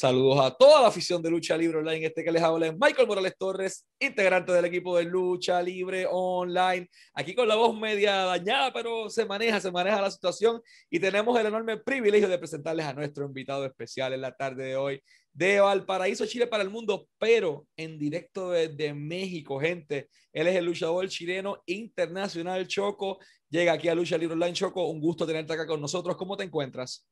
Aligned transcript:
Saludos 0.00 0.40
a 0.40 0.50
toda 0.50 0.80
la 0.80 0.88
afición 0.88 1.20
de 1.20 1.28
Lucha 1.28 1.58
Libre 1.58 1.76
Online. 1.76 2.06
Este 2.06 2.24
que 2.24 2.32
les 2.32 2.42
habla 2.42 2.68
es 2.68 2.72
Michael 2.72 3.06
Morales 3.06 3.34
Torres, 3.36 3.86
integrante 3.98 4.50
del 4.50 4.64
equipo 4.64 4.96
de 4.96 5.04
Lucha 5.04 5.60
Libre 5.60 6.06
Online. 6.10 6.88
Aquí 7.12 7.34
con 7.34 7.46
la 7.46 7.54
voz 7.54 7.78
media 7.78 8.24
dañada, 8.24 8.72
pero 8.72 9.10
se 9.10 9.26
maneja, 9.26 9.60
se 9.60 9.70
maneja 9.70 10.00
la 10.00 10.10
situación 10.10 10.62
y 10.88 10.98
tenemos 10.98 11.38
el 11.38 11.44
enorme 11.44 11.76
privilegio 11.76 12.30
de 12.30 12.38
presentarles 12.38 12.86
a 12.86 12.94
nuestro 12.94 13.26
invitado 13.26 13.66
especial 13.66 14.14
en 14.14 14.22
la 14.22 14.34
tarde 14.34 14.68
de 14.68 14.76
hoy 14.76 15.02
de 15.34 15.60
Valparaíso, 15.60 16.24
Chile 16.24 16.46
para 16.46 16.62
el 16.62 16.70
mundo, 16.70 17.06
pero 17.18 17.66
en 17.76 17.98
directo 17.98 18.52
desde 18.52 18.94
México, 18.94 19.60
gente. 19.60 20.08
Él 20.32 20.46
es 20.46 20.56
el 20.56 20.64
luchador 20.64 21.06
chileno 21.10 21.62
internacional 21.66 22.66
Choco. 22.66 23.18
Llega 23.50 23.74
aquí 23.74 23.88
a 23.88 23.94
Lucha 23.94 24.16
Libre 24.16 24.32
Online 24.32 24.54
Choco. 24.54 24.88
Un 24.88 24.98
gusto 24.98 25.26
tenerte 25.26 25.52
acá 25.52 25.66
con 25.66 25.78
nosotros. 25.78 26.16
¿Cómo 26.16 26.38
te 26.38 26.44
encuentras? 26.44 27.06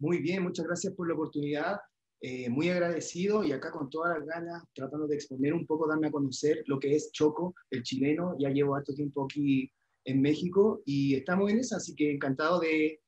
Muy 0.00 0.18
bien, 0.18 0.42
muchas 0.42 0.66
gracias 0.66 0.92
por 0.94 1.06
la 1.06 1.14
oportunidad. 1.14 1.76
Eh, 2.24 2.48
muy 2.48 2.68
agradecido 2.68 3.42
y 3.42 3.50
acá 3.50 3.72
con 3.72 3.90
todas 3.90 4.16
las 4.16 4.24
ganas, 4.24 4.62
tratando 4.72 5.08
de 5.08 5.16
exponer 5.16 5.52
un 5.52 5.66
poco, 5.66 5.88
darme 5.88 6.06
a 6.06 6.12
conocer 6.12 6.62
lo 6.66 6.78
que 6.78 6.94
es 6.94 7.10
Choco, 7.10 7.56
el 7.68 7.82
chileno. 7.82 8.36
Ya 8.38 8.48
llevo 8.50 8.76
harto 8.76 8.94
tiempo 8.94 9.24
aquí 9.24 9.72
en 10.04 10.22
México 10.22 10.82
y 10.86 11.16
estamos 11.16 11.50
en 11.50 11.58
eso, 11.58 11.74
así 11.74 11.96
que 11.96 12.12
encantado 12.12 12.60
de, 12.60 13.00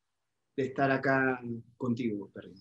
de 0.57 0.65
estar 0.65 0.91
acá 0.91 1.41
contigo, 1.77 2.29
Perry. 2.35 2.55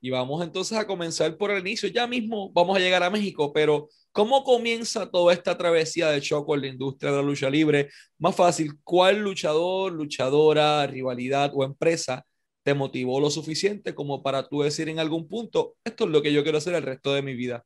Y 0.00 0.10
vamos 0.10 0.44
entonces 0.44 0.78
a 0.78 0.86
comenzar 0.86 1.36
por 1.36 1.50
el 1.50 1.58
inicio. 1.58 1.88
Ya 1.88 2.06
mismo 2.06 2.52
vamos 2.52 2.76
a 2.76 2.80
llegar 2.80 3.02
a 3.02 3.10
México, 3.10 3.52
pero 3.52 3.88
¿cómo 4.12 4.44
comienza 4.44 5.10
toda 5.10 5.32
esta 5.32 5.58
travesía 5.58 6.08
de 6.10 6.20
Choco 6.20 6.54
en 6.54 6.60
la 6.60 6.68
industria 6.68 7.10
de 7.10 7.16
la 7.16 7.22
lucha 7.24 7.50
libre? 7.50 7.88
Más 8.16 8.36
fácil, 8.36 8.78
¿cuál 8.84 9.18
luchador, 9.18 9.90
luchadora, 9.92 10.86
rivalidad 10.86 11.50
o 11.52 11.64
empresa 11.64 12.24
te 12.62 12.74
motivó 12.74 13.20
lo 13.20 13.30
suficiente 13.30 13.94
como 13.94 14.22
para 14.22 14.48
tú 14.48 14.62
decir 14.62 14.88
en 14.88 14.98
algún 14.98 15.28
punto, 15.28 15.76
esto 15.84 16.04
es 16.04 16.10
lo 16.10 16.22
que 16.22 16.32
yo 16.32 16.42
quiero 16.42 16.58
hacer 16.58 16.74
el 16.74 16.82
resto 16.82 17.14
de 17.14 17.22
mi 17.22 17.34
vida? 17.34 17.64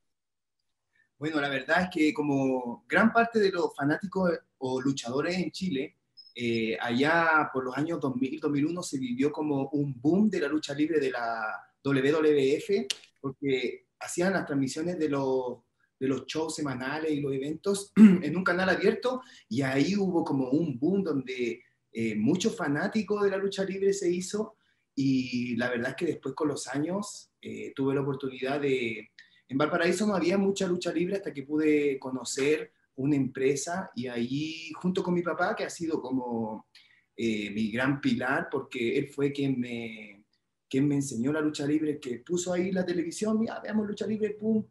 Bueno, 1.19 1.41
la 1.41 1.49
verdad 1.49 1.83
es 1.83 1.89
que 1.93 2.13
como 2.13 2.85
gran 2.89 3.13
parte 3.13 3.39
de 3.39 3.51
los 3.51 3.75
fanáticos 3.75 4.33
o 4.59 4.81
luchadores 4.81 5.39
en 5.39 5.51
Chile, 5.51 5.97
eh, 6.35 6.77
allá 6.81 7.49
por 7.53 7.65
los 7.65 7.77
años 7.77 8.01
2000-2001 8.01 8.83
se 8.83 8.99
vivió 8.99 9.31
como 9.31 9.69
un 9.69 9.95
boom 10.01 10.29
de 10.29 10.41
la 10.41 10.49
lucha 10.49 10.75
libre 10.75 10.99
de 10.99 11.11
la 11.11 11.65
WWF, 11.85 12.87
porque 13.21 13.87
hacían 14.01 14.33
las 14.33 14.45
transmisiones 14.45 14.99
de 14.99 15.09
los, 15.09 15.59
de 15.99 16.09
los 16.09 16.27
shows 16.27 16.57
semanales 16.57 17.13
y 17.13 17.21
los 17.21 17.33
eventos 17.33 17.93
en 17.97 18.37
un 18.37 18.43
canal 18.43 18.69
abierto, 18.69 19.23
y 19.49 19.63
ahí 19.63 19.97
hubo 19.97 20.25
como 20.25 20.51
un 20.51 20.79
boom 20.79 21.05
donde 21.05 21.63
eh, 21.93 22.17
muchos 22.17 22.57
fanáticos 22.57 23.23
de 23.23 23.31
la 23.31 23.37
lucha 23.37 23.65
libre 23.65 23.93
se 23.93 24.11
hizo, 24.11 24.57
y 24.95 25.57
la 25.57 25.71
verdad 25.71 25.91
es 25.91 25.97
que 25.97 26.07
después 26.07 26.35
con 26.35 26.49
los 26.49 26.67
años 26.69 27.31
eh, 27.41 27.73
tuve 27.75 27.95
la 27.95 28.03
oportunidad 28.03 28.61
de... 28.61 29.11
En 29.49 29.59
Valparaíso 29.59 30.07
no 30.07 30.15
había 30.15 30.39
mucha 30.39 30.67
lucha 30.67 30.93
libre 30.93 31.17
hasta 31.17 31.33
que 31.33 31.43
pude 31.43 31.99
conocer 31.99 32.73
una 32.97 33.17
empresa 33.17 33.91
y 33.95 34.07
ahí 34.07 34.73
junto 34.75 35.03
con 35.03 35.15
mi 35.15 35.23
papá, 35.23 35.55
que 35.55 35.65
ha 35.65 35.71
sido 35.71 36.01
como 36.01 36.69
eh, 37.17 37.51
mi 37.51 37.71
gran 37.71 38.01
pilar, 38.01 38.49
porque 38.51 38.97
él 38.97 39.09
fue 39.09 39.33
quien 39.33 39.61
me, 39.61 40.25
quien 40.69 40.89
me 40.89 40.97
enseñó 40.97 41.33
la 41.33 41.41
lucha 41.41 41.67
libre, 41.67 41.99
que 42.01 42.21
puso 42.21 42.53
ahí 42.53 42.73
la 42.73 42.87
televisión, 42.87 43.39
mira, 43.39 43.61
veamos 43.61 43.87
lucha 43.87 44.07
libre, 44.07 44.31
pum. 44.31 44.65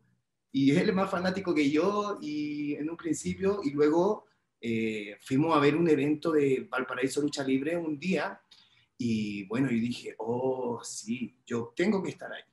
Y 0.52 0.72
él 0.72 0.90
es 0.90 0.96
más 0.96 1.10
fanático 1.10 1.54
que 1.54 1.70
yo 1.70 2.18
y 2.22 2.76
en 2.76 2.90
un 2.90 2.98
principio, 2.98 3.62
y 3.64 3.72
luego 3.72 4.26
eh, 4.62 5.18
fuimos 5.22 5.56
a 5.56 5.60
ver 5.60 5.76
un 5.76 5.90
evento 5.90 6.32
de 6.32 6.68
Valparaíso 6.70 7.22
Lucha 7.22 7.44
Libre 7.44 7.76
un 7.76 8.00
día 8.00 8.40
y 8.98 9.46
bueno, 9.46 9.72
y 9.72 9.80
dije, 9.80 10.16
oh, 10.18 10.82
sí, 10.84 11.36
yo 11.46 11.74
tengo 11.76 12.02
que 12.02 12.10
estar 12.10 12.32
ahí. 12.32 12.44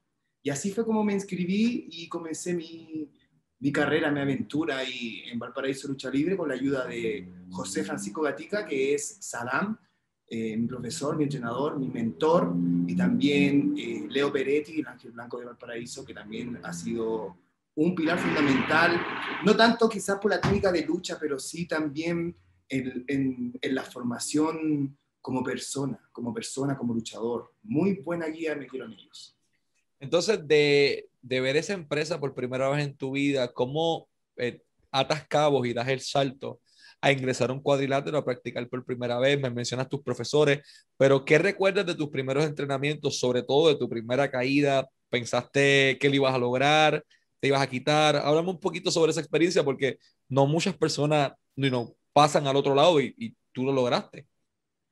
Y 0.42 0.50
así 0.50 0.72
fue 0.72 0.84
como 0.84 1.04
me 1.04 1.12
inscribí 1.12 1.88
y 1.90 2.08
comencé 2.08 2.54
mi, 2.54 3.10
mi 3.58 3.70
carrera, 3.72 4.10
mi 4.10 4.20
aventura 4.20 4.78
ahí 4.78 5.22
en 5.30 5.38
Valparaíso 5.38 5.88
Lucha 5.88 6.10
Libre 6.10 6.36
con 6.36 6.48
la 6.48 6.54
ayuda 6.54 6.86
de 6.86 7.28
José 7.50 7.84
Francisco 7.84 8.22
Gatica, 8.22 8.64
que 8.64 8.94
es 8.94 9.18
Saddam, 9.20 9.78
eh, 10.26 10.56
mi 10.56 10.66
profesor, 10.66 11.16
mi 11.16 11.24
entrenador, 11.24 11.78
mi 11.78 11.88
mentor, 11.88 12.54
y 12.86 12.96
también 12.96 13.74
eh, 13.76 14.06
Leo 14.08 14.32
Peretti, 14.32 14.80
el 14.80 14.86
Ángel 14.86 15.10
Blanco 15.10 15.38
de 15.38 15.44
Valparaíso, 15.44 16.04
que 16.04 16.14
también 16.14 16.58
ha 16.62 16.72
sido 16.72 17.36
un 17.74 17.94
pilar 17.94 18.18
fundamental, 18.18 19.00
no 19.44 19.56
tanto 19.56 19.88
quizás 19.88 20.18
por 20.18 20.30
la 20.30 20.40
técnica 20.40 20.72
de 20.72 20.86
lucha, 20.86 21.18
pero 21.20 21.38
sí 21.38 21.66
también 21.66 22.36
en, 22.68 23.04
en, 23.08 23.58
en 23.60 23.74
la 23.74 23.82
formación 23.82 24.96
como 25.20 25.42
persona, 25.42 25.98
como 26.12 26.32
persona, 26.32 26.76
como 26.76 26.94
luchador. 26.94 27.52
Muy 27.62 28.00
buena 28.02 28.26
guía 28.26 28.54
me 28.54 28.66
quiero 28.66 28.86
en 28.86 28.92
ellos. 28.92 29.36
Entonces, 29.98 30.46
de, 30.46 31.08
de 31.20 31.40
ver 31.40 31.56
esa 31.56 31.74
empresa 31.74 32.18
por 32.18 32.34
primera 32.34 32.68
vez 32.70 32.84
en 32.84 32.96
tu 32.96 33.12
vida, 33.12 33.52
¿cómo 33.52 34.08
eh, 34.36 34.62
atas 34.90 35.26
cabos 35.28 35.66
y 35.66 35.74
das 35.74 35.88
el 35.88 36.00
salto 36.00 36.60
a 37.02 37.12
ingresar 37.12 37.50
a 37.50 37.52
un 37.52 37.60
cuadrilátero, 37.60 38.18
a 38.18 38.24
practicar 38.24 38.66
por 38.68 38.84
primera 38.84 39.18
vez? 39.18 39.38
Me 39.38 39.50
mencionas 39.50 39.88
tus 39.88 40.02
profesores, 40.02 40.60
pero 40.96 41.24
¿qué 41.24 41.38
recuerdas 41.38 41.86
de 41.86 41.94
tus 41.94 42.08
primeros 42.08 42.44
entrenamientos, 42.44 43.18
sobre 43.18 43.42
todo 43.42 43.68
de 43.68 43.76
tu 43.76 43.88
primera 43.88 44.30
caída? 44.30 44.88
¿Pensaste 45.10 45.98
que 46.00 46.08
lo 46.08 46.16
ibas 46.16 46.34
a 46.34 46.38
lograr? 46.38 47.04
¿Te 47.38 47.48
ibas 47.48 47.60
a 47.60 47.68
quitar? 47.68 48.16
Háblame 48.16 48.50
un 48.50 48.60
poquito 48.60 48.90
sobre 48.90 49.10
esa 49.10 49.20
experiencia 49.20 49.62
porque 49.62 49.98
no 50.28 50.46
muchas 50.46 50.76
personas 50.76 51.32
you 51.56 51.96
pasan 52.12 52.46
al 52.46 52.56
otro 52.56 52.74
lado 52.74 53.00
y, 53.00 53.14
y 53.18 53.34
tú 53.52 53.64
lo 53.64 53.72
lograste. 53.72 54.26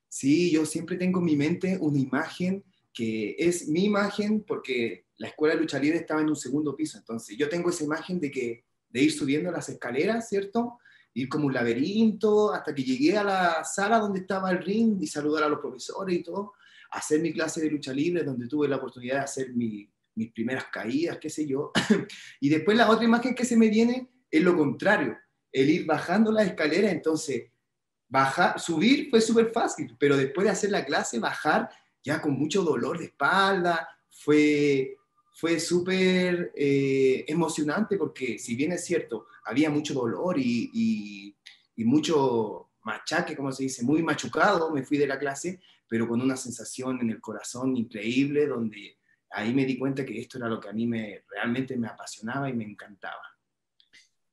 Sí, 0.09 0.51
yo 0.51 0.65
siempre 0.65 0.97
tengo 0.97 1.19
en 1.19 1.25
mi 1.25 1.37
mente 1.37 1.77
una 1.79 1.99
imagen 1.99 2.63
que 2.91 3.35
es 3.37 3.67
mi 3.67 3.85
imagen 3.85 4.43
porque 4.43 5.05
la 5.17 5.27
escuela 5.27 5.53
de 5.53 5.61
lucha 5.61 5.79
libre 5.79 5.99
estaba 5.99 6.21
en 6.21 6.29
un 6.29 6.35
segundo 6.35 6.75
piso, 6.75 6.97
entonces 6.97 7.37
yo 7.37 7.47
tengo 7.47 7.69
esa 7.69 7.83
imagen 7.83 8.19
de 8.19 8.31
que 8.31 8.65
de 8.89 9.03
ir 9.03 9.11
subiendo 9.11 9.51
las 9.51 9.69
escaleras, 9.69 10.27
¿cierto? 10.27 10.79
Ir 11.13 11.29
como 11.29 11.45
un 11.45 11.53
laberinto 11.53 12.51
hasta 12.51 12.73
que 12.73 12.83
llegué 12.83 13.17
a 13.17 13.23
la 13.23 13.63
sala 13.63 13.99
donde 13.99 14.21
estaba 14.21 14.51
el 14.51 14.63
ring 14.63 14.97
y 14.99 15.07
saludar 15.07 15.43
a 15.43 15.49
los 15.49 15.59
profesores 15.59 16.17
y 16.17 16.23
todo, 16.23 16.53
hacer 16.91 17.21
mi 17.21 17.31
clase 17.31 17.61
de 17.61 17.69
lucha 17.69 17.93
libre 17.93 18.23
donde 18.23 18.47
tuve 18.47 18.67
la 18.67 18.77
oportunidad 18.77 19.17
de 19.17 19.23
hacer 19.23 19.53
mi, 19.53 19.87
mis 20.15 20.31
primeras 20.31 20.65
caídas, 20.65 21.17
qué 21.19 21.29
sé 21.29 21.45
yo. 21.45 21.71
y 22.39 22.49
después 22.49 22.75
la 22.75 22.89
otra 22.89 23.05
imagen 23.05 23.35
que 23.35 23.45
se 23.45 23.57
me 23.57 23.69
viene 23.69 24.09
es 24.31 24.43
lo 24.43 24.55
contrario, 24.55 25.17
el 25.51 25.69
ir 25.69 25.85
bajando 25.85 26.31
las 26.31 26.47
escaleras, 26.47 26.91
entonces 26.91 27.51
bajar, 28.09 28.59
subir 28.59 29.09
fue 29.09 29.21
súper 29.21 29.51
fácil, 29.53 29.95
pero 29.99 30.17
después 30.17 30.45
de 30.45 30.51
hacer 30.51 30.71
la 30.71 30.83
clase, 30.83 31.19
bajar 31.19 31.69
ya 32.03 32.21
con 32.21 32.33
mucho 32.33 32.63
dolor 32.63 32.97
de 32.97 33.05
espalda, 33.05 33.87
fue, 34.09 34.97
fue 35.33 35.59
súper 35.59 36.51
eh, 36.55 37.23
emocionante 37.27 37.97
porque 37.97 38.39
si 38.39 38.55
bien 38.55 38.71
es 38.71 38.83
cierto, 38.83 39.27
había 39.45 39.69
mucho 39.69 39.93
dolor 39.93 40.37
y, 40.39 40.71
y, 40.73 41.35
y, 41.75 41.85
mucho 41.85 42.71
machaque, 42.83 43.35
como 43.35 43.51
se 43.51 43.63
dice, 43.63 43.83
muy 43.83 44.01
machucado, 44.01 44.71
me 44.71 44.83
fui 44.83 44.97
de 44.97 45.07
la 45.07 45.19
clase, 45.19 45.59
pero 45.87 46.07
con 46.07 46.21
una 46.21 46.35
sensación 46.35 46.99
en 47.01 47.11
el 47.11 47.21
corazón 47.21 47.77
increíble, 47.77 48.47
donde 48.47 48.97
ahí 49.31 49.53
me 49.53 49.65
di 49.65 49.77
cuenta 49.77 50.05
que 50.05 50.19
esto 50.19 50.37
era 50.37 50.47
lo 50.47 50.59
que 50.59 50.69
a 50.69 50.73
mí 50.73 50.87
me, 50.87 51.23
realmente 51.29 51.77
me 51.77 51.87
apasionaba 51.87 52.49
y 52.49 52.53
me 52.53 52.63
encantaba. 52.63 53.38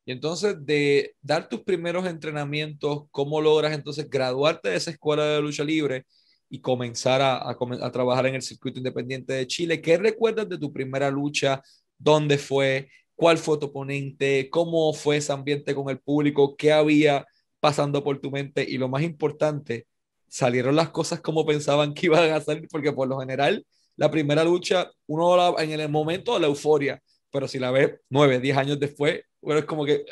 Y 0.07 0.13
entonces, 0.13 0.65
de 0.65 1.17
dar 1.21 1.49
tus 1.49 1.63
primeros 1.65 2.07
entrenamientos, 2.07 3.07
¿cómo 3.11 3.41
logras 3.41 3.73
entonces 3.75 4.09
graduarte 4.09 4.69
de 4.71 4.77
esa 4.77 4.93
escuela 4.93 5.25
de 5.25 5.43
lucha 5.43 5.65
libre 5.65 6.07
y 6.49 6.61
comenzar 6.61 7.21
a, 7.21 7.91
trabajar 7.91 8.27
en 8.27 8.37
el 8.37 8.43
circuito 8.43 8.79
independiente 8.79 9.33
de 9.33 9.49
Chile? 9.49 9.81
¿Qué 9.83 9.99
recuerdas 9.99 10.49
de 10.49 10.59
tu 10.59 10.73
primera 10.73 11.11
lucha? 11.11 11.61
¿Dónde 11.99 12.39
fue? 12.39 12.89
¿Cuál 13.17 13.37
fue 13.39 13.59
tu 13.59 13.67
oponente? 13.67 14.49
¿Cómo 14.49 14.93
fue 14.93 15.17
ese 15.17 15.33
ambiente 15.33 15.75
con 15.75 15.91
el 15.91 15.99
público? 15.99 16.57
¿Qué 16.57 16.71
había 16.73 17.27
pasando 17.59 18.05
por 18.05 18.21
tu 18.21 18.31
mente? 18.31 18.65
Y 18.69 18.79
lo 18.79 18.89
más 18.89 19.03
importante, 19.03 19.89
¿salieron 20.29 20.77
las 20.77 20.91
cosas 20.91 21.21
como 21.21 21.45
pensaban 21.45 21.95
que 21.95 22.07
iban 22.07 22.31
a 22.31 22.41
salir? 22.41 22.69
Porque 22.71 22.93
por 22.93 23.09
lo 23.09 23.19
general, 23.19 23.67
la 23.97 24.09
primera 24.09 24.45
lucha, 24.45 24.89
uno 25.09 25.37
la, 25.37 25.65
en 25.65 25.73
el 25.81 25.89
momento 25.89 26.35
de 26.35 26.41
la 26.41 26.47
euforia, 26.47 27.03
pero 27.33 27.49
si 27.49 27.59
la 27.59 27.73
ves 27.73 27.99
nueve, 28.09 28.39
diez 28.39 28.57
años 28.57 28.79
después, 28.79 29.23
bueno, 29.47 29.61
es 29.61 29.65
como 29.65 29.85
que 29.87 30.05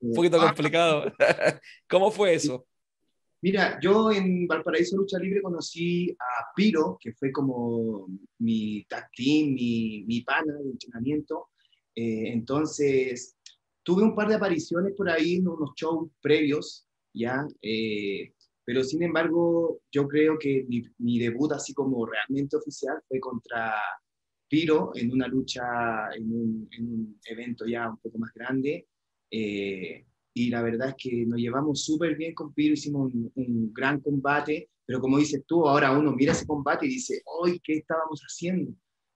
un 0.00 0.14
poquito 0.14 0.40
ah. 0.40 0.46
complicado. 0.46 1.12
¿Cómo 1.90 2.10
fue 2.10 2.32
eso? 2.32 2.66
Mira, 3.42 3.78
yo 3.82 4.10
en 4.10 4.46
Valparaíso 4.46 4.96
Lucha 4.96 5.18
Libre 5.18 5.42
conocí 5.42 6.10
a 6.12 6.54
Piro, 6.56 6.96
que 6.98 7.12
fue 7.12 7.30
como 7.30 8.06
mi 8.38 8.82
tag 8.84 9.10
team, 9.14 9.52
mi, 9.52 10.04
mi 10.06 10.22
pana 10.22 10.54
de 10.54 10.70
entrenamiento. 10.70 11.50
Eh, 11.94 12.32
entonces, 12.32 13.36
tuve 13.82 14.02
un 14.02 14.14
par 14.14 14.28
de 14.28 14.36
apariciones 14.36 14.94
por 14.96 15.10
ahí 15.10 15.34
en 15.34 15.48
unos 15.48 15.72
shows 15.76 16.08
previos, 16.22 16.88
¿ya? 17.12 17.46
Eh, 17.60 18.32
pero 18.64 18.82
sin 18.82 19.02
embargo, 19.02 19.80
yo 19.90 20.08
creo 20.08 20.38
que 20.38 20.64
mi, 20.66 20.82
mi, 20.96 21.18
debut 21.18 21.52
así 21.52 21.74
como 21.74 22.06
realmente 22.06 22.56
oficial 22.56 23.02
fue 23.06 23.20
contra 23.20 23.74
Piro 24.52 24.92
en 24.94 25.10
una 25.10 25.26
lucha, 25.28 26.10
en 26.14 26.30
un, 26.30 26.68
en 26.72 26.86
un 26.86 27.20
evento 27.24 27.64
ya 27.64 27.88
un 27.88 27.96
poco 27.96 28.18
más 28.18 28.34
grande. 28.34 28.86
Eh, 29.30 30.04
y 30.34 30.50
la 30.50 30.60
verdad 30.60 30.90
es 30.90 30.94
que 30.98 31.24
nos 31.24 31.38
llevamos 31.40 31.82
súper 31.82 32.16
bien 32.16 32.34
con 32.34 32.52
Piro, 32.52 32.74
hicimos 32.74 33.14
un, 33.14 33.32
un, 33.34 33.72
gran 33.72 33.98
combate, 34.00 34.68
pero 34.84 35.00
como 35.00 35.16
dices 35.16 35.42
tú, 35.46 35.66
ahora 35.66 35.98
uno 35.98 36.12
mira 36.12 36.32
ese 36.32 36.46
combate 36.46 36.84
y 36.84 36.90
dice, 36.90 37.22
¡ay, 37.42 37.60
qué 37.64 37.78
estábamos 37.78 38.20
haciendo! 38.20 38.74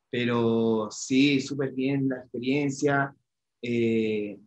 Pero 0.09 0.89
sí, 0.91 1.39
súper 1.43 1.75
bien 1.75 2.09
la 2.09 2.17
experiencia. 2.17 3.15
Eh, 3.61 4.39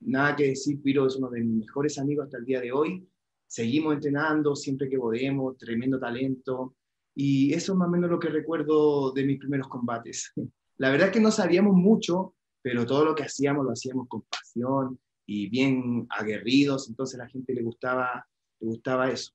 nada 0.00 0.34
que 0.34 0.44
decir, 0.48 0.80
Piro 0.80 1.08
es 1.08 1.16
uno 1.16 1.28
de 1.28 1.40
mis 1.42 1.66
mejores 1.66 1.98
amigos 1.98 2.24
hasta 2.24 2.38
el 2.38 2.46
día 2.46 2.62
de 2.62 2.72
hoy. 2.72 3.06
Seguimos 3.46 3.96
entrenando 3.96 4.56
siempre 4.56 4.88
que 4.88 4.96
podemos, 4.96 5.58
tremendo 5.58 6.00
talento. 6.00 6.74
Y 7.14 7.52
eso 7.52 7.72
es 7.72 7.78
más 7.78 7.88
o 7.88 7.90
menos 7.90 8.10
lo 8.10 8.18
que 8.18 8.28
recuerdo 8.28 9.12
de 9.12 9.24
mis 9.24 9.38
primeros 9.38 9.68
combates. 9.68 10.32
La 10.78 10.90
verdad 10.90 11.08
es 11.08 11.12
que 11.12 11.20
no 11.20 11.30
sabíamos 11.30 11.74
mucho, 11.74 12.34
pero 12.62 12.86
todo 12.86 13.04
lo 13.04 13.14
que 13.14 13.24
hacíamos 13.24 13.64
lo 13.64 13.72
hacíamos 13.72 14.08
con 14.08 14.22
pasión 14.22 14.98
y 15.26 15.48
bien 15.48 16.06
aguerridos, 16.10 16.88
entonces 16.88 17.18
a 17.20 17.24
la 17.24 17.28
gente 17.28 17.54
le 17.54 17.62
gustaba, 17.62 18.26
le 18.60 18.66
gustaba 18.66 19.10
eso. 19.10 19.32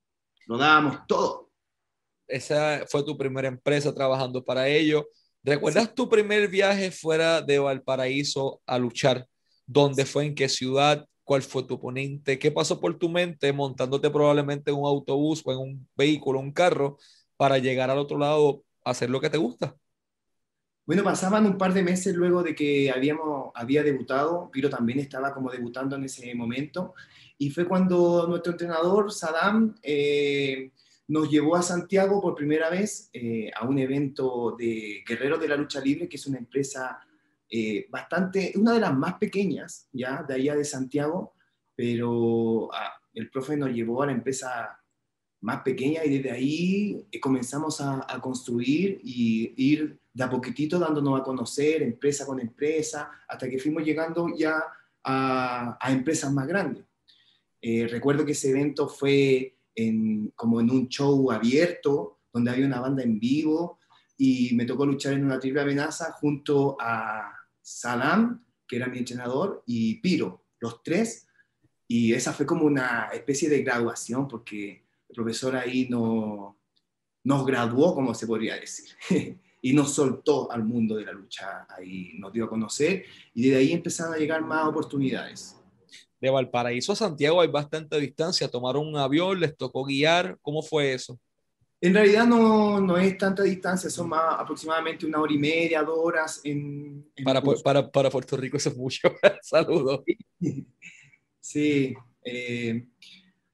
Lo 0.47 0.57
dábamos 0.57 1.05
todo. 1.07 1.49
Esa 2.27 2.85
fue 2.87 3.03
tu 3.03 3.17
primera 3.17 3.47
empresa 3.47 3.93
trabajando 3.93 4.43
para 4.43 4.67
ello. 4.67 5.07
¿Recuerdas 5.43 5.95
tu 5.95 6.09
primer 6.09 6.49
viaje 6.49 6.91
fuera 6.91 7.41
de 7.41 7.59
Valparaíso 7.59 8.61
a 8.65 8.77
luchar? 8.77 9.25
¿Dónde 9.65 10.05
fue? 10.05 10.25
¿En 10.25 10.35
qué 10.35 10.49
ciudad? 10.49 11.07
¿Cuál 11.23 11.41
fue 11.41 11.63
tu 11.63 11.75
oponente? 11.75 12.37
¿Qué 12.39 12.51
pasó 12.51 12.79
por 12.79 12.97
tu 12.97 13.07
mente 13.07 13.53
montándote 13.53 14.09
probablemente 14.09 14.71
en 14.71 14.77
un 14.77 14.85
autobús 14.85 15.41
o 15.45 15.51
en 15.53 15.57
un 15.59 15.89
vehículo, 15.95 16.39
un 16.39 16.51
carro, 16.51 16.97
para 17.37 17.59
llegar 17.59 17.89
al 17.89 17.99
otro 17.99 18.17
lado 18.17 18.63
hacer 18.83 19.09
lo 19.09 19.21
que 19.21 19.29
te 19.29 19.37
gusta? 19.37 19.75
Bueno, 20.85 21.03
pasaban 21.03 21.45
un 21.45 21.57
par 21.57 21.73
de 21.73 21.83
meses 21.83 22.15
luego 22.15 22.43
de 22.43 22.55
que 22.55 22.89
habíamos, 22.89 23.51
había 23.55 23.83
debutado, 23.83 24.49
Piro 24.49 24.69
también 24.69 24.99
estaba 24.99 25.33
como 25.33 25.51
debutando 25.51 25.97
en 25.97 26.05
ese 26.05 26.33
momento, 26.33 26.93
y 27.37 27.49
fue 27.49 27.67
cuando 27.67 28.25
nuestro 28.27 28.53
entrenador, 28.53 29.11
Saddam, 29.11 29.75
eh, 29.83 30.71
nos 31.09 31.29
llevó 31.29 31.57
a 31.57 31.61
Santiago 31.61 32.21
por 32.21 32.35
primera 32.35 32.69
vez 32.69 33.09
eh, 33.13 33.51
a 33.55 33.65
un 33.65 33.77
evento 33.79 34.55
de 34.57 35.03
Guerreros 35.05 35.39
de 35.39 35.47
la 35.49 35.57
Lucha 35.57 35.81
Libre, 35.81 36.07
que 36.07 36.15
es 36.15 36.25
una 36.25 36.37
empresa 36.37 36.99
eh, 37.49 37.85
bastante, 37.89 38.53
una 38.55 38.73
de 38.73 38.79
las 38.79 38.93
más 38.93 39.15
pequeñas, 39.15 39.87
ya, 39.91 40.23
de 40.23 40.35
allá 40.35 40.55
de 40.55 40.65
Santiago, 40.65 41.33
pero 41.75 42.69
ah, 42.73 42.93
el 43.13 43.29
profe 43.29 43.57
nos 43.57 43.71
llevó 43.71 44.03
a 44.03 44.07
la 44.07 44.13
empresa 44.13 44.79
más 45.41 45.61
pequeña 45.61 46.03
y 46.03 46.17
desde 46.17 46.31
ahí 46.31 47.07
comenzamos 47.21 47.79
a, 47.81 48.05
a 48.07 48.19
construir 48.19 48.99
y 49.03 49.53
ir 49.55 49.99
de 50.17 50.23
a 50.23 50.29
poquitito 50.29 50.79
dándonos 50.79 51.19
a 51.19 51.23
conocer, 51.23 51.83
empresa 51.83 52.25
con 52.25 52.39
empresa, 52.39 53.11
hasta 53.27 53.47
que 53.47 53.59
fuimos 53.59 53.83
llegando 53.83 54.27
ya 54.35 54.63
a, 55.03 55.77
empresas 55.89 56.33
más 56.33 56.47
grandes. 56.47 56.83
Eh, 57.61 57.87
recuerdo 57.87 58.25
que 58.25 58.31
ese 58.31 58.49
evento 58.49 58.87
fue 58.87 59.53
como 60.35 60.59
en 60.59 60.71
un 60.71 60.89
show 60.89 61.31
abierto, 61.31 62.21
donde 62.33 62.49
había 62.49 62.65
una 62.65 62.79
banda 62.79 63.03
en 63.03 63.19
vivo, 63.19 63.77
y 64.17 64.55
me 64.55 64.65
tocó 64.65 64.87
luchar 64.87 65.13
en 65.13 65.23
una 65.23 65.39
triple 65.39 65.61
amenaza 65.61 66.13
junto 66.13 66.75
a 66.79 67.31
Salam, 67.61 68.43
que 68.67 68.77
era 68.77 68.87
mi 68.87 68.97
entrenador, 68.97 69.61
y 69.67 70.01
Piro, 70.01 70.45
los 70.59 70.81
tres, 70.81 71.27
y 71.87 72.13
esa 72.13 72.33
fue 72.33 72.47
como 72.47 72.65
una 72.65 73.09
especie 73.13 73.49
de 73.49 73.61
graduación, 73.61 74.27
porque 74.27 74.86
el 75.09 75.15
profesor 75.15 75.55
ahí 75.55 75.87
no, 75.89 76.57
nos 77.23 77.45
graduó, 77.45 77.93
como 77.93 78.13
se 78.13 78.25
podría 78.25 78.55
decir. 78.55 78.89
y 79.61 79.73
nos 79.73 79.93
soltó 79.93 80.51
al 80.51 80.63
mundo 80.63 80.95
de 80.95 81.05
la 81.05 81.11
lucha, 81.11 81.67
ahí 81.69 82.13
nos 82.19 82.31
dio 82.31 82.45
a 82.45 82.49
conocer 82.49 83.03
y 83.33 83.43
desde 83.43 83.57
ahí 83.57 83.71
empezaron 83.73 84.13
a 84.13 84.17
llegar 84.17 84.41
más 84.41 84.65
oportunidades. 84.65 85.55
De 86.21 86.29
Valparaíso 86.29 86.93
a 86.93 86.95
Santiago 86.95 87.41
hay 87.41 87.49
bastante 87.49 87.99
distancia, 87.99 88.47
tomaron 88.47 88.87
un 88.87 88.97
avión, 88.97 89.39
les 89.39 89.55
tocó 89.57 89.83
guiar, 89.83 90.37
¿cómo 90.41 90.61
fue 90.61 90.93
eso? 90.93 91.19
En 91.79 91.93
realidad 91.93 92.25
no, 92.25 92.79
no 92.81 92.97
es 92.97 93.17
tanta 93.17 93.43
distancia, 93.43 93.89
son 93.89 94.09
más 94.09 94.39
aproximadamente 94.39 95.05
una 95.05 95.19
hora 95.19 95.33
y 95.33 95.37
media, 95.37 95.83
dos 95.83 95.99
horas 95.99 96.41
en... 96.43 97.05
para, 97.23 97.41
para, 97.41 97.91
para, 97.91 98.09
Puerto 98.09 98.35
Rico 98.37 98.57
eso 98.57 98.69
es 98.69 98.77
mucho, 98.77 99.09
saludos. 99.43 100.01
Sí, 101.39 101.93
eh, 102.23 102.87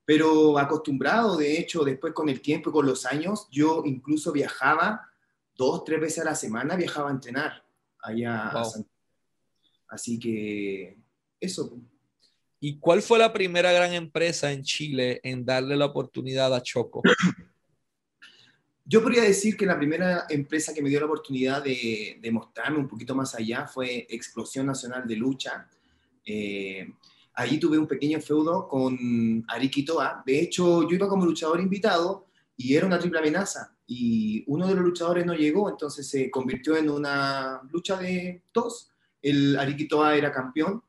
pero 0.05 0.59
acostumbrado, 0.59 1.38
de 1.38 1.57
hecho, 1.57 1.83
después 1.83 2.13
con 2.13 2.29
el 2.29 2.41
tiempo 2.41 2.69
y 2.69 2.73
con 2.73 2.85
los 2.85 3.05
años, 3.05 3.47
yo 3.51 3.83
incluso 3.85 4.31
viajaba 4.31 5.09
dos, 5.55 5.83
tres 5.85 6.01
veces 6.01 6.19
a 6.19 6.25
la 6.25 6.35
semana 6.35 6.75
viajaba 6.75 7.09
a 7.09 7.13
entrenar 7.13 7.63
allá 8.00 8.50
a 8.50 8.63
Así 9.88 10.19
que 10.19 10.97
eso. 11.39 11.77
¿Y 12.59 12.79
cuál 12.79 13.01
fue 13.01 13.19
la 13.19 13.31
primera 13.31 13.71
gran 13.71 13.94
empresa 13.94 14.51
en 14.51 14.63
Chile 14.63 15.21
en 15.23 15.45
darle 15.45 15.77
la 15.77 15.85
oportunidad 15.85 16.53
a 16.53 16.61
Choco? 16.61 17.01
Yo 18.85 19.01
podría 19.01 19.23
decir 19.23 19.55
que 19.55 19.65
la 19.65 19.77
primera 19.77 20.25
empresa 20.29 20.73
que 20.73 20.81
me 20.81 20.89
dio 20.89 21.00
la 21.00 21.05
oportunidad 21.05 21.63
de, 21.63 22.17
de 22.19 22.31
mostrarme 22.31 22.79
un 22.79 22.88
poquito 22.88 23.15
más 23.15 23.33
allá 23.35 23.65
fue 23.65 24.05
Explosión 24.09 24.65
Nacional 24.65 25.07
de 25.07 25.15
Lucha. 25.15 25.69
Eh, 26.25 26.91
allí 27.33 27.59
tuve 27.59 27.77
un 27.77 27.88
pequeño 27.88 28.19
feudo 28.21 28.68
con 28.68 29.44
Ariquitoa. 29.47 30.24
De 30.25 30.39
hecho, 30.39 30.88
yo 30.88 30.95
iba 30.95 31.07
como 31.07 31.25
luchador 31.25 31.59
invitado 31.59 32.27
y 32.56 32.75
era 32.75 32.85
una 32.85 33.00
triple 33.00 33.19
amenaza 33.19 33.75
y 33.88 34.44
uno 34.47 34.68
de 34.68 34.75
los 34.75 34.83
luchadores 34.83 35.25
no 35.25 35.33
llegó, 35.33 35.69
entonces 35.69 36.07
se 36.07 36.30
convirtió 36.31 36.77
en 36.77 36.89
una 36.89 37.62
lucha 37.71 37.97
de 37.97 38.44
dos. 38.53 38.89
El 39.21 39.57
Ariquitoa 39.57 40.15
era 40.15 40.31
campeón 40.31 40.81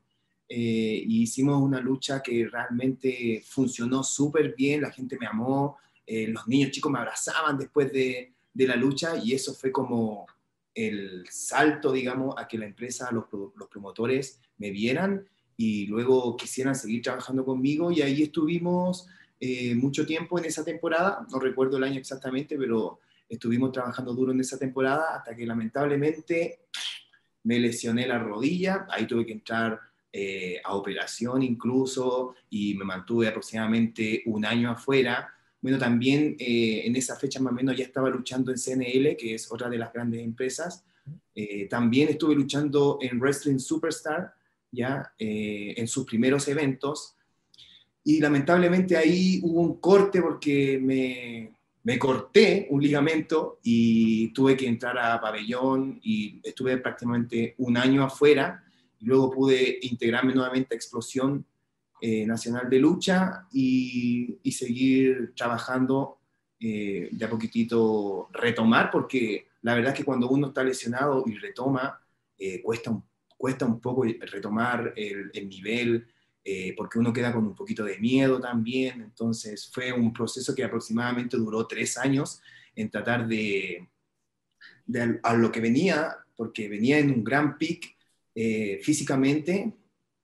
eh, 0.47 1.03
y 1.05 1.23
hicimos 1.23 1.61
una 1.61 1.79
lucha 1.79 2.21
que 2.21 2.47
realmente 2.47 3.43
funcionó 3.45 4.03
súper 4.03 4.53
bien, 4.55 4.81
la 4.81 4.91
gente 4.91 5.17
me 5.19 5.27
amó, 5.27 5.77
eh, 6.05 6.27
los 6.27 6.47
niños 6.47 6.71
chicos 6.71 6.91
me 6.91 6.99
abrazaban 6.99 7.57
después 7.57 7.91
de, 7.91 8.33
de, 8.53 8.67
la 8.67 8.75
lucha 8.75 9.17
y 9.17 9.33
eso 9.33 9.53
fue 9.53 9.71
como 9.71 10.27
el 10.73 11.25
salto, 11.29 11.91
digamos, 11.91 12.35
a 12.37 12.47
que 12.47 12.57
la 12.57 12.65
empresa, 12.65 13.09
los, 13.11 13.25
los 13.31 13.67
promotores 13.69 14.39
me 14.57 14.69
vieran 14.69 15.27
y 15.57 15.85
luego 15.87 16.35
quisieran 16.35 16.75
seguir 16.75 17.01
trabajando 17.01 17.45
conmigo 17.45 17.91
y 17.91 18.01
ahí 18.01 18.23
estuvimos 18.23 19.07
eh, 19.39 19.75
mucho 19.75 20.05
tiempo 20.05 20.39
en 20.39 20.45
esa 20.45 20.63
temporada, 20.63 21.25
no 21.31 21.39
recuerdo 21.39 21.77
el 21.77 21.83
año 21.83 21.99
exactamente, 21.99 22.57
pero 22.57 22.99
estuvimos 23.27 23.71
trabajando 23.71 24.13
duro 24.13 24.31
en 24.31 24.39
esa 24.39 24.57
temporada 24.57 25.15
hasta 25.15 25.35
que 25.35 25.45
lamentablemente 25.45 26.59
me 27.43 27.59
lesioné 27.59 28.07
la 28.07 28.19
rodilla, 28.19 28.87
ahí 28.89 29.05
tuve 29.05 29.25
que 29.25 29.33
entrar 29.33 29.79
eh, 30.11 30.61
a 30.63 30.73
operación 30.75 31.43
incluso 31.43 32.35
y 32.49 32.75
me 32.75 32.85
mantuve 32.85 33.27
aproximadamente 33.27 34.23
un 34.27 34.45
año 34.45 34.71
afuera. 34.71 35.33
Bueno, 35.61 35.77
también 35.77 36.35
eh, 36.39 36.83
en 36.85 36.95
esa 36.95 37.15
fecha 37.17 37.41
más 37.41 37.51
o 37.51 37.55
menos 37.55 37.75
ya 37.75 37.83
estaba 37.83 38.09
luchando 38.09 38.51
en 38.51 38.57
CNL, 38.57 39.17
que 39.17 39.35
es 39.35 39.51
otra 39.51 39.69
de 39.69 39.77
las 39.77 39.91
grandes 39.91 40.23
empresas. 40.23 40.85
también 41.69 42.09
estuve 42.09 42.33
luchando 42.33 42.97
en 43.01 43.19
Wrestling 43.19 43.59
Superstar, 43.59 44.34
ya 44.75 45.13
en 45.17 45.87
sus 45.87 46.05
primeros 46.05 46.47
eventos 46.47 47.15
y 48.07 48.19
lamentablemente 48.19 48.95
ahí 48.95 49.39
hubo 49.41 49.61
un 49.61 49.79
corte 49.79 50.21
porque 50.21 50.79
me, 50.79 51.55
me 51.83 51.97
corté 51.97 52.67
un 52.69 52.79
ligamento 52.79 53.59
y 53.63 54.27
tuve 54.27 54.55
que 54.55 54.67
entrar 54.67 54.95
a 54.99 55.19
pabellón 55.19 55.99
y 56.03 56.39
estuve 56.43 56.77
prácticamente 56.77 57.55
un 57.57 57.77
año 57.77 58.03
afuera. 58.03 58.63
Y 58.99 59.05
luego 59.05 59.31
pude 59.31 59.79
integrarme 59.81 60.35
nuevamente 60.35 60.75
a 60.75 60.77
Explosión 60.77 61.47
eh, 61.99 62.27
Nacional 62.27 62.69
de 62.69 62.77
Lucha 62.77 63.47
y, 63.51 64.37
y 64.43 64.51
seguir 64.51 65.33
trabajando 65.35 66.19
eh, 66.59 67.09
de 67.11 67.25
a 67.25 67.29
poquitito, 67.29 68.29
retomar, 68.33 68.91
porque 68.91 69.47
la 69.63 69.73
verdad 69.73 69.93
es 69.93 69.97
que 69.97 70.05
cuando 70.05 70.29
uno 70.29 70.49
está 70.49 70.63
lesionado 70.63 71.23
y 71.25 71.33
retoma, 71.33 71.99
eh, 72.37 72.61
cuesta, 72.61 72.91
un, 72.91 73.03
cuesta 73.37 73.65
un 73.65 73.79
poco 73.79 74.03
retomar 74.03 74.93
el, 74.95 75.31
el 75.33 75.49
nivel, 75.49 76.07
eh, 76.47 76.75
porque 76.77 76.99
uno 76.99 77.11
queda 77.11 77.33
con 77.33 77.47
un 77.47 77.55
poquito 77.55 77.83
de 77.83 77.97
miedo 77.97 78.39
también. 78.39 79.01
Entonces 79.01 79.69
fue 79.73 79.91
un 79.91 80.13
proceso 80.13 80.53
que 80.53 80.63
aproximadamente 80.63 81.37
duró 81.37 81.65
tres 81.65 81.97
años 81.97 82.39
en 82.75 82.91
tratar 82.91 83.27
de, 83.27 83.89
a 85.23 85.33
lo 85.33 85.51
que 85.51 85.59
venía, 85.59 86.17
porque 86.35 86.69
venía 86.69 86.99
en 86.99 87.09
un 87.09 87.23
gran 87.23 87.57
pic 87.57 87.97
eh, 88.35 88.79
físicamente, 88.83 89.73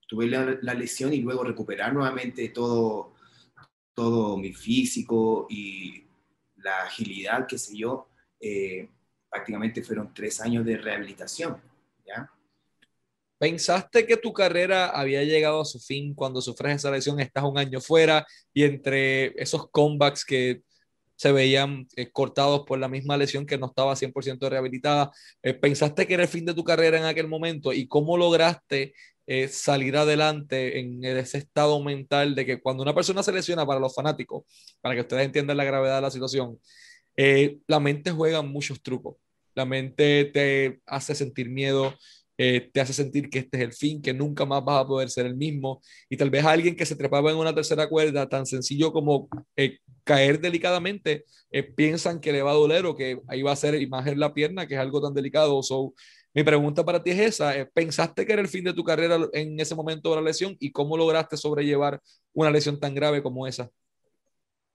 tuve 0.07 0.27
la, 0.27 0.73
lesión 0.75 1.11
y 1.11 1.21
luego 1.21 1.43
recuperar 1.43 1.91
nuevamente 1.91 2.49
todo, 2.49 3.15
todo 3.95 4.37
mi 4.37 4.53
físico 4.53 5.47
y 5.49 6.03
la 6.57 6.83
agilidad, 6.83 7.47
qué 7.47 7.57
sé 7.57 7.75
yo, 7.75 8.09
eh, 8.39 8.87
prácticamente 9.27 9.81
fueron 9.81 10.13
tres 10.13 10.39
años 10.41 10.65
de 10.65 10.77
rehabilitación, 10.77 11.57
¿ya? 12.05 12.29
¿Pensaste 13.41 14.05
que 14.05 14.17
tu 14.17 14.33
carrera 14.33 14.89
había 14.89 15.23
llegado 15.23 15.61
a 15.61 15.65
su 15.65 15.79
fin 15.79 16.13
cuando 16.13 16.41
sufres 16.41 16.75
esa 16.75 16.91
lesión? 16.91 17.19
Estás 17.19 17.43
un 17.43 17.57
año 17.57 17.81
fuera 17.81 18.23
y 18.53 18.65
entre 18.65 19.33
esos 19.41 19.67
comebacks 19.71 20.23
que 20.23 20.61
se 21.15 21.31
veían 21.31 21.87
eh, 21.95 22.11
cortados 22.11 22.61
por 22.67 22.77
la 22.77 22.87
misma 22.87 23.17
lesión 23.17 23.47
que 23.47 23.57
no 23.57 23.65
estaba 23.65 23.95
100% 23.95 24.47
rehabilitada, 24.47 25.09
eh, 25.41 25.55
¿pensaste 25.55 26.05
que 26.05 26.13
era 26.13 26.21
el 26.21 26.29
fin 26.29 26.45
de 26.45 26.53
tu 26.53 26.63
carrera 26.63 26.99
en 26.99 27.05
aquel 27.05 27.27
momento? 27.27 27.73
¿Y 27.73 27.87
cómo 27.87 28.15
lograste 28.15 28.93
eh, 29.25 29.47
salir 29.47 29.97
adelante 29.97 30.79
en 30.79 31.03
ese 31.03 31.39
estado 31.39 31.83
mental 31.83 32.35
de 32.35 32.45
que 32.45 32.61
cuando 32.61 32.83
una 32.83 32.93
persona 32.93 33.23
se 33.23 33.33
lesiona 33.33 33.65
para 33.65 33.79
los 33.79 33.95
fanáticos, 33.95 34.43
para 34.81 34.93
que 34.93 35.01
ustedes 35.01 35.25
entiendan 35.25 35.57
la 35.57 35.63
gravedad 35.63 35.95
de 35.95 36.01
la 36.03 36.11
situación, 36.11 36.59
la 37.67 37.79
mente 37.79 38.11
juega 38.11 38.43
muchos 38.43 38.83
trucos 38.83 39.15
la 39.53 39.65
mente 39.65 40.25
te 40.25 40.81
hace 40.85 41.15
sentir 41.15 41.49
miedo, 41.49 41.95
eh, 42.43 42.71
te 42.73 42.81
hace 42.81 42.91
sentir 42.91 43.29
que 43.29 43.37
este 43.37 43.57
es 43.57 43.63
el 43.63 43.73
fin, 43.73 44.01
que 44.01 44.15
nunca 44.15 44.45
más 44.45 44.65
vas 44.65 44.83
a 44.83 44.87
poder 44.87 45.11
ser 45.11 45.27
el 45.27 45.35
mismo. 45.35 45.79
Y 46.09 46.17
tal 46.17 46.31
vez 46.31 46.43
alguien 46.43 46.75
que 46.75 46.87
se 46.87 46.95
trepaba 46.95 47.29
en 47.29 47.37
una 47.37 47.53
tercera 47.53 47.87
cuerda, 47.87 48.27
tan 48.27 48.47
sencillo 48.47 48.91
como 48.91 49.29
eh, 49.55 49.77
caer 50.03 50.41
delicadamente, 50.41 51.25
eh, 51.51 51.61
piensan 51.61 52.19
que 52.19 52.31
le 52.31 52.41
va 52.41 52.49
a 52.49 52.55
doler 52.55 52.87
o 52.87 52.95
que 52.95 53.21
ahí 53.27 53.43
va 53.43 53.51
a 53.51 53.55
ser 53.55 53.79
imagen 53.79 54.19
la 54.19 54.33
pierna, 54.33 54.65
que 54.65 54.73
es 54.73 54.79
algo 54.79 54.99
tan 54.99 55.13
delicado. 55.13 55.61
So, 55.61 55.93
mi 56.33 56.43
pregunta 56.43 56.83
para 56.83 57.03
ti 57.03 57.11
es 57.11 57.19
esa, 57.19 57.53
¿pensaste 57.75 58.25
que 58.25 58.33
era 58.33 58.41
el 58.41 58.47
fin 58.47 58.63
de 58.63 58.73
tu 58.73 58.83
carrera 58.83 59.19
en 59.33 59.59
ese 59.59 59.75
momento 59.75 60.09
de 60.09 60.15
la 60.15 60.21
lesión 60.23 60.57
y 60.59 60.71
cómo 60.71 60.97
lograste 60.97 61.37
sobrellevar 61.37 62.01
una 62.33 62.49
lesión 62.49 62.79
tan 62.79 62.95
grave 62.95 63.21
como 63.21 63.45
esa? 63.45 63.69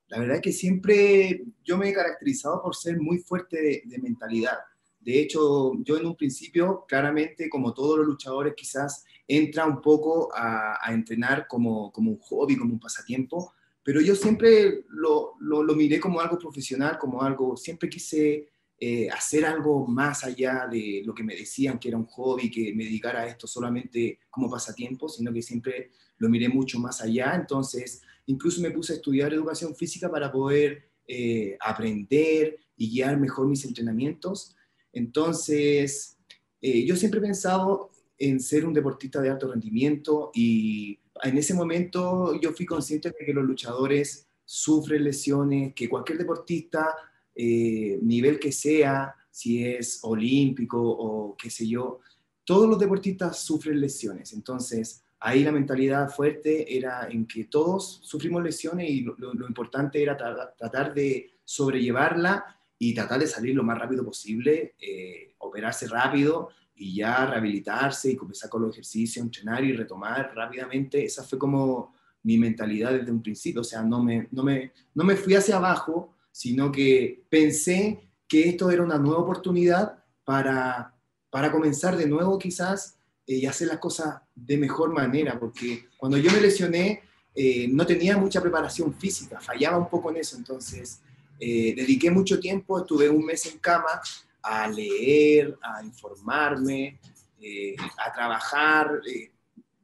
La 0.09 0.21
verdad 0.21 0.37
es 0.37 0.43
que 0.43 0.53
siempre 0.53 1.43
yo 1.65 1.77
me 1.77 1.89
he 1.89 1.93
caracterizado 1.93 2.63
por 2.63 2.77
ser 2.77 3.01
muy 3.01 3.19
fuerte 3.19 3.83
de, 3.85 3.99
mentalidad. 3.99 4.59
De 5.07 5.21
hecho, 5.21 5.73
yo 5.85 5.97
en 5.97 6.07
un 6.07 6.17
principio, 6.17 6.85
claramente, 6.87 7.49
como 7.49 7.73
todos 7.73 7.99
los 7.99 8.07
luchadores, 8.07 8.55
quizás 8.55 9.05
entra 9.27 9.65
un 9.65 9.81
poco 9.81 10.29
a, 10.35 10.79
entrenar 10.93 11.47
como, 11.49 11.93
un 11.95 12.19
hobby, 12.19 12.57
como 12.57 12.75
un 12.75 12.81
pasatiempo, 12.81 13.55
pero 13.83 14.01
yo 14.01 14.15
siempre 14.15 14.85
lo, 14.89 15.35
lo, 15.41 15.63
lo 15.63 15.75
miré 15.75 16.01
como 16.01 16.21
algo 16.21 16.39
profesional, 16.39 16.99
como 16.99 17.23
algo, 17.23 17.57
siempre 17.57 17.89
quise 17.89 18.49
eh, 18.79 19.09
hacer 19.09 19.47
algo 19.47 19.87
más 19.87 20.25
allá 20.25 20.67
de 20.69 21.03
lo 21.07 21.15
que 21.15 21.23
me 21.23 21.37
decían 21.37 21.79
que 21.79 21.89
era 21.89 21.97
un 21.97 22.07
hobby, 22.07 22.51
que 22.51 22.75
me 22.75 22.85
dedicara 22.85 23.21
a 23.21 23.27
esto 23.29 23.47
solamente 23.47 24.19
como 24.29 24.51
pasatiempo, 24.51 25.09
sino 25.09 25.33
que 25.33 25.41
siempre 25.41 25.93
lo 26.19 26.29
miré 26.29 26.49
mucho 26.49 26.81
más 26.81 27.01
allá. 27.01 27.35
Entonces, 27.35 28.03
Incluso 28.27 28.61
me 28.61 28.73
puse 28.73 28.93
a 28.93 28.97
estudiar 28.97 29.33
educación 29.33 29.75
física 29.75 30.11
para 30.11 30.31
poder 30.31 30.91
eh, 31.07 31.57
aprender 31.61 32.59
y 32.77 32.91
guiar 32.91 33.19
mejor 33.19 33.47
mis 33.47 33.65
entrenamientos. 33.65 34.56
Entonces, 34.97 36.17
eh, 36.63 36.87
yo 36.87 36.97
siempre 36.97 37.21
he 37.21 37.23
pensado 37.23 37.91
en 38.17 38.41
ser 38.41 38.65
un 38.65 38.73
deportista 38.73 39.21
de 39.21 39.29
alto 39.29 39.53
rendimiento 39.53 40.31
y 40.35 40.99
en 41.23 41.37
ese 41.37 41.53
momento 41.53 42.41
yo 42.41 42.53
fui 42.53 42.65
consciente 42.65 43.11
de 43.11 43.27
que 43.27 43.35
los 43.35 43.45
luchadores 43.45 44.27
sufren 44.43 45.05
lesiones, 45.05 45.75
que 45.75 45.87
cualquier 45.87 46.17
deportista, 46.17 46.95
eh, 47.35 47.99
nivel 48.01 48.39
que 48.39 48.53
sea, 48.53 49.15
si 49.31 49.63
es 49.63 49.99
olímpico 50.03 50.81
o 50.81 51.37
qué 51.37 51.51
sé 51.51 51.69
yo, 51.69 52.01
todos 52.43 52.67
los 52.67 52.79
deportistas 52.79 53.39
sufren 53.39 53.79
lesiones. 53.79 54.33
Entonces, 54.33 55.05
ahí 55.21 55.45
la 55.45 55.53
mentalidad 55.53 56.09
fuerte 56.09 56.75
era 56.75 57.07
en 57.11 57.27
que 57.27 57.45
todos 57.45 58.01
sufrimos 58.03 58.43
lesiones 58.43 58.89
y 58.89 59.03
lo, 59.03 59.47
importante 59.47 60.03
era 60.03 60.17
tratar 60.17 60.95
de 60.95 61.35
sobrellevarla 61.45 62.57
y 62.79 62.95
tratar 62.95 63.21
de 63.21 63.27
salir 63.27 63.55
lo 63.55 63.63
más 63.63 63.79
rápido 63.79 64.05
posible, 64.05 64.75
eh, 64.81 65.35
operarse 65.39 65.89
rápido 65.89 66.51
y 66.75 66.97
ya 66.97 67.27
rehabilitarse 67.27 68.11
y 68.11 68.17
comenzar 68.17 68.51
con 68.51 68.63
los 68.63 68.73
ejercicios, 68.73 69.25
entrenar 69.25 69.65
y 69.65 69.73
retomar 69.73 70.33
rápidamente. 70.35 71.05
Esa 71.05 71.23
fue 71.25 71.39
como 71.39 71.95
mi 72.23 72.37
mentalidad 72.39 72.93
desde 72.93 73.13
un 73.13 73.23
principio, 73.23 73.61
o 73.61 73.65
sea, 73.65 73.83
no 73.83 74.03
me, 74.03 74.29
no 74.33 74.43
me, 74.43 74.73
no 74.95 75.05
me 75.05 75.17
fui 75.17 75.35
hacia 75.35 75.57
abajo, 75.57 76.15
sino 76.33 76.71
que 76.73 77.25
pensé 77.31 78.11
que 78.29 78.49
esto 78.49 78.71
era 78.71 78.83
una 78.83 78.99
nueva 78.99 79.21
oportunidad 79.21 80.03
para, 80.25 80.93
para 81.31 81.53
comenzar 81.53 81.97
de 81.97 82.07
nuevo 82.07 82.39
quizás 82.39 82.99
y 83.25 83.47
hacer 83.47 83.69
las 83.69 83.79
cosas 83.79 84.21
de 84.35 84.59
mejor 84.59 84.93
manera, 84.93 85.39
porque 85.39 85.87
cuando 85.97 86.19
yo 86.19 86.31
me 86.33 86.41
lesioné 86.41 87.03
eh, 87.35 87.69
no 87.69 87.87
tenía 87.87 88.17
mucha 88.17 88.41
preparación 88.41 88.95
física, 88.95 89.41
fallaba 89.41 89.79
un 89.79 89.89
poco 89.89 90.11
en 90.11 90.17
eso, 90.17 90.37
entonces 90.37 91.01
eh, 91.39 91.75
dediqué 91.75 92.11
mucho 92.11 92.41
tiempo, 92.41 92.79
estuve 92.79 93.09
un 93.09 93.25
mes 93.25 93.47
en 93.47 93.59
cama 93.59 94.01
a 94.43 94.69
leer, 94.69 95.57
a 95.63 95.85
informarme, 95.85 97.01
eh, 97.41 97.77
a 98.05 98.13
trabajar, 98.13 99.01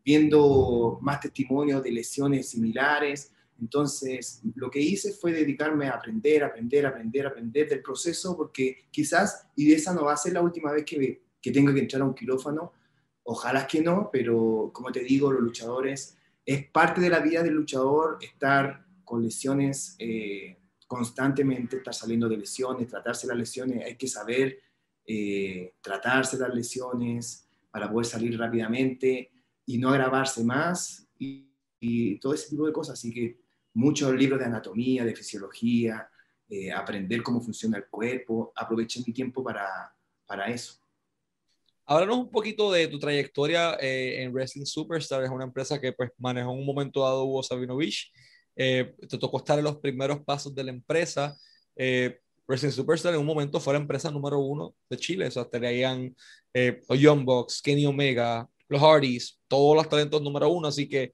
viendo 0.05 0.99
más 1.01 1.21
testimonios 1.21 1.83
de 1.83 1.93
lesiones 1.93 2.51
similares. 2.51 3.33
Entonces, 3.61 4.41
lo 4.55 4.71
que 4.71 4.81
hice 4.81 5.13
fue 5.13 5.33
dedicarme 5.33 5.89
a 5.89 5.93
aprender, 5.93 6.45
aprender, 6.45 6.87
aprender, 6.87 7.27
aprender 7.27 7.69
del 7.69 7.83
proceso, 7.83 8.37
porque 8.37 8.87
quizás, 8.91 9.47
y 9.55 9.73
esa 9.73 9.95
no 9.95 10.05
va 10.05 10.15
a 10.15 10.17
ser 10.17 10.33
la 10.33 10.43
última 10.43 10.73
vez 10.73 10.85
que, 10.85 11.23
que 11.41 11.51
tenga 11.51 11.73
que 11.73 11.81
entrar 11.81 12.03
a 12.03 12.07
un 12.07 12.15
quirófano, 12.15 12.73
Ojalá 13.25 13.67
que 13.67 13.81
no, 13.81 14.11
pero 14.13 14.71
como 14.73 14.91
te 14.91 15.01
digo, 15.01 15.33
los 15.33 15.43
luchadores, 15.43 16.17
es 16.45 16.67
parte 16.67 17.01
de 17.01 17.09
la 17.09 17.21
vida 17.21 17.43
del 17.43 17.55
luchador 17.55 18.19
estar 18.21 18.85
con 19.05 19.23
lesiones 19.23 19.95
eh, 19.99 20.57
constantemente, 20.93 21.79
estar 21.79 21.95
saliendo 21.95 22.29
de 22.29 22.37
lesiones, 22.37 22.87
tratarse 22.87 23.27
las 23.27 23.39
lesiones, 23.39 23.83
hay 23.83 23.97
que 23.97 24.07
saber 24.07 24.61
eh, 25.07 25.73
tratarse 25.81 26.37
las 26.37 26.55
lesiones 26.55 27.49
para 27.71 27.91
poder 27.91 28.05
salir 28.05 28.39
rápidamente 28.39 29.33
y 29.65 29.79
no 29.79 29.89
agravarse 29.89 30.45
más 30.45 31.09
y, 31.19 31.49
todo 32.21 32.35
ese 32.35 32.51
tipo 32.51 32.67
de 32.67 32.75
cosas. 32.75 32.99
Así 32.99 33.11
que 33.11 33.39
muchos 33.73 34.15
libros 34.15 34.39
de 34.39 34.45
anatomía, 34.45 35.03
de 35.03 35.17
fisiología, 35.17 36.11
eh, 36.47 36.71
aprender 36.71 37.23
cómo 37.23 37.41
funciona 37.41 37.79
el 37.79 37.87
cuerpo, 37.87 38.53
aproveché 38.55 39.03
mi 39.07 39.15
tiempo 39.15 39.43
para, 39.43 39.97
para 40.27 40.49
eso. 40.49 40.75
Háblanos 41.87 42.19
un 42.19 42.31
poquito 42.31 42.71
de 42.71 42.87
tu 42.87 42.99
trayectoria 42.99 43.79
eh, 43.81 44.23
en 44.23 44.31
Wrestling 44.31 44.67
Superstar. 44.67 45.25
Es 45.25 45.31
una 45.31 45.45
empresa 45.45 45.81
que 45.81 45.95
pues, 45.95 46.11
manejó 46.19 46.53
en 46.53 46.59
un 46.59 46.67
momento 46.67 47.01
dado 47.01 47.25
Hugo 47.25 47.43
Sabinovich. 47.43 48.13
Eh, 48.57 48.95
te 49.09 49.19
tocó 49.19 49.39
estar 49.39 49.59
en 49.59 49.65
los 49.65 49.77
primeros 49.79 50.21
pasos 50.21 50.55
de 50.55 50.65
la 50.65 50.71
empresa. 50.71 51.37
Eh, 51.77 52.19
Wrestling 52.47 52.71
Superstar 52.71 53.15
en 53.15 53.21
un 53.21 53.27
momento 53.27 53.61
fue 53.61 53.75
la 53.75 53.81
empresa 53.81 54.11
número 54.11 54.39
uno 54.39 54.75
de 54.91 54.97
Chile. 54.97 55.27
O 55.27 55.31
sea, 55.31 55.45
tenían 55.45 56.15
eh, 56.53 56.81
Young 56.89 57.25
Bucks, 57.25 57.63
Kenny 57.63 57.87
Omega, 57.87 58.49
los 58.69 58.81
Hardys, 58.81 59.41
todos 59.49 59.77
los 59.77 59.89
talentos 59.89 60.21
número 60.23 60.49
uno. 60.49 60.69
Así 60.69 60.89
que, 60.89 61.13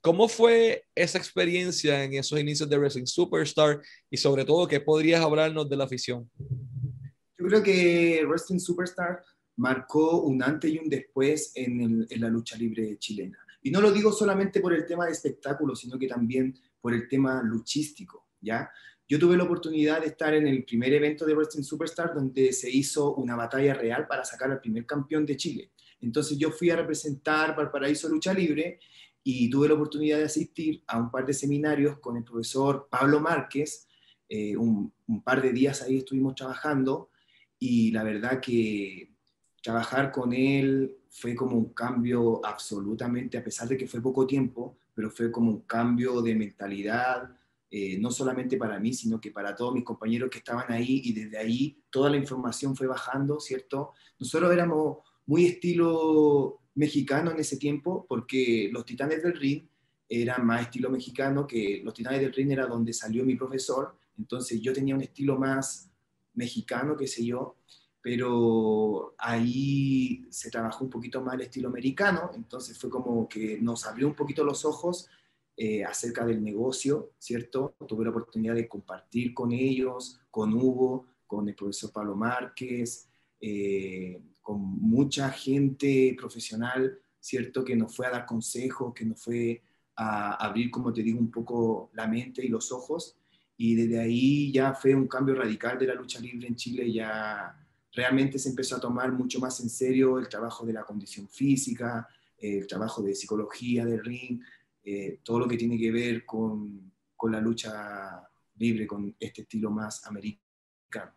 ¿cómo 0.00 0.28
fue 0.28 0.84
esa 0.94 1.18
experiencia 1.18 2.02
en 2.04 2.14
esos 2.14 2.38
inicios 2.38 2.68
de 2.68 2.78
Wrestling 2.78 3.06
Superstar? 3.06 3.80
Y 4.10 4.16
sobre 4.16 4.44
todo, 4.44 4.66
¿qué 4.66 4.80
podrías 4.80 5.20
hablarnos 5.20 5.68
de 5.68 5.76
la 5.76 5.84
afición? 5.84 6.30
Yo 7.38 7.46
creo 7.46 7.62
que 7.62 8.24
Wrestling 8.26 8.58
Superstar 8.58 9.22
marcó 9.56 10.22
un 10.22 10.42
antes 10.42 10.70
y 10.72 10.78
un 10.78 10.88
después 10.88 11.52
en, 11.54 12.06
la 12.16 12.28
lucha 12.28 12.56
libre 12.56 12.96
chilena. 12.98 13.38
Y 13.62 13.70
no 13.70 13.80
lo 13.80 13.92
digo 13.92 14.10
solamente 14.10 14.60
por 14.60 14.72
el 14.72 14.86
tema 14.86 15.04
de 15.04 15.12
espectáculo, 15.12 15.76
sino 15.76 15.98
que 15.98 16.08
también 16.08 16.54
por 16.80 16.94
el 16.94 17.08
tema 17.08 17.42
luchístico, 17.42 18.28
¿ya? 18.40 18.70
Yo 19.08 19.18
tuve 19.18 19.36
la 19.36 19.42
oportunidad 19.42 20.00
de 20.00 20.06
estar 20.06 20.34
en 20.34 20.46
el 20.46 20.64
primer 20.64 20.92
evento 20.92 21.26
de 21.26 21.34
Wrestling 21.34 21.64
Superstar 21.64 22.14
donde 22.14 22.52
se 22.52 22.70
hizo 22.70 23.14
una 23.16 23.34
batalla 23.34 23.74
real 23.74 24.06
para 24.06 24.24
sacar 24.24 24.52
al 24.52 24.60
primer 24.60 24.86
campeón 24.86 25.26
de 25.26 25.36
Chile. 25.36 25.72
Entonces 26.00 26.38
yo 26.38 26.50
fui 26.52 26.70
a 26.70 26.76
representar 26.76 27.56
Valparaíso 27.56 28.08
Lucha 28.08 28.32
Libre 28.32 28.78
y 29.24 29.50
tuve 29.50 29.66
la 29.68 29.74
oportunidad 29.74 30.18
de 30.18 30.24
asistir 30.24 30.84
a 30.86 30.98
un 30.98 31.10
par 31.10 31.26
de 31.26 31.34
seminarios 31.34 31.98
con 31.98 32.16
el 32.16 32.24
profesor 32.24 32.86
Pablo 32.88 33.20
Márquez. 33.20 33.88
Eh, 34.28 34.56
un, 34.56 34.92
un 35.08 35.22
par 35.22 35.42
de 35.42 35.52
días 35.52 35.82
ahí 35.82 35.98
estuvimos 35.98 36.36
trabajando 36.36 37.10
y 37.58 37.90
la 37.90 38.04
verdad 38.04 38.40
que 38.40 39.10
trabajar 39.60 40.12
con 40.12 40.32
él 40.32 40.96
fue 41.08 41.34
como 41.34 41.56
un 41.56 41.74
cambio 41.74 42.40
absolutamente, 42.44 43.36
a 43.36 43.44
pesar 43.44 43.68
de 43.68 43.76
que 43.76 43.88
fue 43.88 44.00
poco 44.00 44.26
tiempo, 44.26 44.78
pero 44.94 45.10
fue 45.10 45.30
como 45.30 45.50
un 45.50 45.60
cambio 45.62 46.20
de 46.22 46.34
mentalidad, 46.34 47.36
eh, 47.70 47.98
no 47.98 48.10
solamente 48.10 48.56
para 48.56 48.80
mí, 48.80 48.92
sino 48.92 49.20
que 49.20 49.30
para 49.30 49.54
todos 49.54 49.72
mis 49.72 49.84
compañeros 49.84 50.28
que 50.28 50.38
estaban 50.38 50.72
ahí 50.72 51.02
y 51.04 51.12
desde 51.12 51.38
ahí 51.38 51.82
toda 51.88 52.10
la 52.10 52.16
información 52.16 52.74
fue 52.74 52.86
bajando, 52.86 53.38
¿cierto? 53.38 53.92
Nosotros 54.18 54.52
éramos 54.52 54.98
muy 55.26 55.46
estilo 55.46 56.60
mexicano 56.74 57.30
en 57.30 57.38
ese 57.38 57.56
tiempo 57.56 58.06
porque 58.08 58.68
los 58.72 58.84
Titanes 58.84 59.22
del 59.22 59.38
Ring 59.38 59.62
eran 60.08 60.44
más 60.44 60.62
estilo 60.62 60.90
mexicano 60.90 61.46
que 61.46 61.80
los 61.84 61.94
Titanes 61.94 62.20
del 62.20 62.32
Ring 62.32 62.50
era 62.50 62.66
donde 62.66 62.92
salió 62.92 63.24
mi 63.24 63.36
profesor, 63.36 63.96
entonces 64.18 64.60
yo 64.60 64.72
tenía 64.72 64.96
un 64.96 65.02
estilo 65.02 65.38
más 65.38 65.88
mexicano, 66.34 66.96
qué 66.96 67.06
sé 67.06 67.24
yo, 67.24 67.56
pero 68.02 69.14
ahí 69.18 70.26
se 70.30 70.50
trabajó 70.50 70.84
un 70.84 70.90
poquito 70.90 71.20
más 71.20 71.34
el 71.34 71.42
estilo 71.42 71.68
americano, 71.68 72.30
entonces 72.34 72.78
fue 72.78 72.88
como 72.88 73.28
que 73.28 73.58
nos 73.60 73.86
abrió 73.86 74.06
un 74.08 74.14
poquito 74.14 74.42
los 74.42 74.64
ojos 74.64 75.08
eh, 75.56 75.84
acerca 75.84 76.24
del 76.24 76.42
negocio, 76.42 77.12
¿cierto? 77.18 77.74
Tuve 77.86 78.04
la 78.04 78.10
oportunidad 78.10 78.54
de 78.54 78.66
compartir 78.66 79.34
con 79.34 79.52
ellos, 79.52 80.18
con 80.30 80.54
Hugo, 80.54 81.06
con 81.26 81.48
el 81.48 81.54
profesor 81.54 81.92
Pablo 81.92 82.16
Márquez, 82.16 83.08
eh, 83.38 84.22
con 84.40 84.58
mucha 84.60 85.30
gente 85.30 86.16
profesional, 86.18 86.98
¿cierto? 87.20 87.62
Que 87.62 87.76
nos 87.76 87.94
fue 87.94 88.06
a 88.06 88.10
dar 88.10 88.24
consejos, 88.26 88.94
que 88.94 89.04
nos 89.04 89.22
fue 89.22 89.62
a 89.96 90.34
abrir, 90.46 90.70
como 90.70 90.92
te 90.94 91.02
digo, 91.02 91.18
un 91.18 91.30
poco 91.30 91.90
la 91.92 92.06
mente 92.06 92.42
y 92.42 92.48
los 92.48 92.72
ojos. 92.72 93.18
Y 93.58 93.74
desde 93.74 94.00
ahí 94.00 94.50
ya 94.50 94.72
fue 94.72 94.94
un 94.94 95.06
cambio 95.06 95.34
radical 95.34 95.78
de 95.78 95.86
la 95.88 95.94
lucha 95.94 96.18
libre 96.20 96.48
en 96.48 96.56
Chile, 96.56 96.90
ya 96.90 97.54
realmente 97.92 98.38
se 98.38 98.48
empezó 98.48 98.76
a 98.76 98.80
tomar 98.80 99.12
mucho 99.12 99.40
más 99.40 99.60
en 99.60 99.68
serio 99.68 100.18
el 100.18 100.28
trabajo 100.28 100.64
de 100.64 100.72
la 100.72 100.84
condición 100.84 101.28
física, 101.28 102.06
el 102.38 102.66
trabajo 102.66 103.02
de 103.02 103.14
psicología 103.14 103.84
del 103.84 104.04
ring, 104.04 104.40
eh, 104.82 105.20
todo 105.22 105.40
lo 105.40 105.48
que 105.48 105.56
tiene 105.56 105.78
que 105.78 105.90
ver 105.90 106.24
con, 106.24 106.92
con, 107.16 107.32
la 107.32 107.40
lucha 107.40 108.22
libre, 108.56 108.86
con 108.86 109.14
este 109.20 109.42
estilo 109.42 109.70
más 109.70 110.06
americano. 110.06 111.12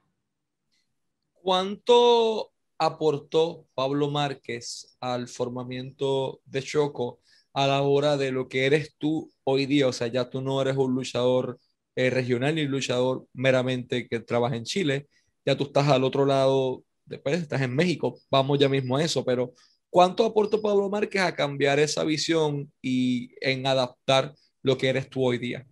¿Cuánto 1.31 2.51
aportó 2.77 3.67
Pablo 3.73 4.09
Márquez 4.09 4.97
al 4.99 5.27
formamiento 5.27 6.41
de 6.45 6.61
Choco 6.61 7.19
a 7.53 7.67
la 7.67 7.81
hora 7.83 8.17
de 8.17 8.31
lo 8.31 8.49
que 8.49 8.65
eres 8.65 8.95
tú 8.97 9.31
hoy 9.43 9.65
día? 9.65 9.87
O 9.87 9.93
sea, 9.93 10.07
ya 10.07 10.29
tú 10.29 10.41
no 10.41 10.61
eres 10.61 10.75
un 10.75 10.93
luchador 10.93 11.59
eh, 11.95 12.09
regional 12.09 12.55
ni 12.55 12.65
luchador 12.65 13.27
meramente 13.33 14.07
que 14.07 14.19
trabaja 14.19 14.55
en 14.55 14.65
Chile, 14.65 15.07
ya 15.45 15.57
tú 15.57 15.65
estás 15.65 15.87
al 15.87 16.03
otro 16.03 16.25
lado, 16.25 16.83
después 17.05 17.41
estás 17.41 17.61
en 17.61 17.75
México, 17.75 18.19
vamos 18.29 18.59
ya 18.59 18.69
mismo 18.69 18.97
a 18.97 19.03
eso, 19.03 19.23
pero 19.25 19.53
¿cuánto 19.89 20.25
aportó 20.25 20.61
Pablo 20.61 20.89
Márquez 20.89 21.21
a 21.21 21.35
cambiar 21.35 21.79
esa 21.79 22.03
visión 22.03 22.71
y 22.81 23.31
en 23.41 23.67
adaptar 23.67 24.33
lo 24.61 24.77
que 24.77 24.89
eres 24.89 25.09
tú 25.09 25.25
hoy 25.25 25.37
día? 25.37 25.67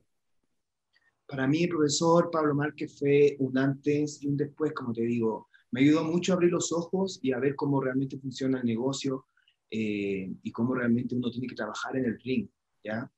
Para 1.26 1.48
mí, 1.48 1.64
el 1.64 1.70
profesor 1.70 2.30
Pablo 2.30 2.54
Márquez 2.54 3.00
fue 3.00 3.38
un 3.40 3.58
antes 3.58 4.22
y 4.22 4.28
un 4.28 4.36
después, 4.36 4.74
como 4.74 4.92
te 4.92 5.04
digo. 5.04 5.48
Me 5.72 5.80
ayudó 5.80 6.04
mucho 6.04 6.34
a 6.34 6.36
abrir 6.36 6.52
los 6.52 6.74
ojos 6.74 7.20
y 7.22 7.32
a 7.32 7.40
ver 7.40 7.56
cómo 7.56 7.80
realmente 7.80 8.20
funciona 8.20 8.60
el 8.60 8.66
negocio 8.66 9.28
eh, 9.70 10.30
y 10.44 10.52
cómo 10.52 10.76
realmente 10.76 11.16
uno 11.16 11.32
tiene 11.32 11.48
que 11.48 11.56
trabajar 11.56 11.96
en 11.96 12.06
el 12.06 12.20
ring, 12.20 12.50
¿ya? 12.84 13.10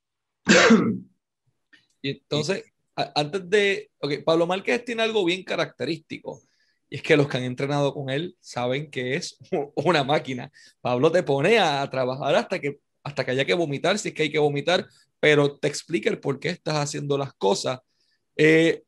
Y 2.04 2.10
entonces, 2.10 2.66
antes 2.96 3.50
de, 3.50 3.92
ok, 4.00 4.24
Pablo 4.26 4.48
Márquez 4.48 4.84
tiene 4.86 5.04
algo 5.04 5.26
bien 5.26 5.44
característico. 5.44 6.42
Y 6.90 6.98
es 6.98 7.02
que 7.02 7.18
los 7.18 7.28
que 7.28 7.38
han 7.38 7.44
entrenado 7.44 7.94
con 7.94 8.10
él 8.10 8.38
saben 8.40 8.92
que 8.92 9.16
es 9.16 9.38
una 9.76 10.04
máquina. 10.04 10.52
Pablo 10.82 11.12
te 11.12 11.24
pone 11.24 11.58
a 11.60 11.90
trabajar 11.90 12.36
hasta 12.36 12.60
que, 12.60 12.80
hasta 13.04 13.26
que 13.26 13.32
haya 13.32 13.46
que 13.46 13.54
vomitar, 13.54 13.98
si 13.98 14.10
es 14.10 14.14
que 14.14 14.24
hay 14.24 14.32
que 14.32 14.40
vomitar, 14.40 14.88
pero 15.20 15.58
te 15.58 15.68
explica 15.68 16.10
el 16.10 16.20
por 16.20 16.40
qué 16.40 16.50
estás 16.50 16.76
haciendo 16.76 17.18
las 17.18 17.34
cosas. 17.34 17.80
Eh, 18.36 18.84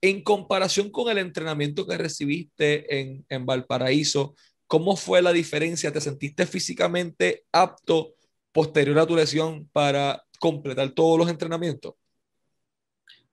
en 0.00 0.22
comparación 0.22 0.90
con 0.90 1.10
el 1.10 1.18
entrenamiento 1.18 1.86
que 1.86 1.96
recibiste 1.96 3.00
en, 3.00 3.24
en 3.28 3.46
Valparaíso, 3.46 4.34
¿cómo 4.66 4.96
fue 4.96 5.22
la 5.22 5.32
diferencia? 5.32 5.92
¿Te 5.92 6.00
sentiste 6.00 6.46
físicamente 6.46 7.44
apto 7.52 8.14
posterior 8.52 8.98
a 8.98 9.06
tu 9.06 9.14
lesión 9.16 9.68
para 9.72 10.24
completar 10.40 10.90
todos 10.90 11.18
los 11.18 11.30
entrenamientos? 11.30 11.94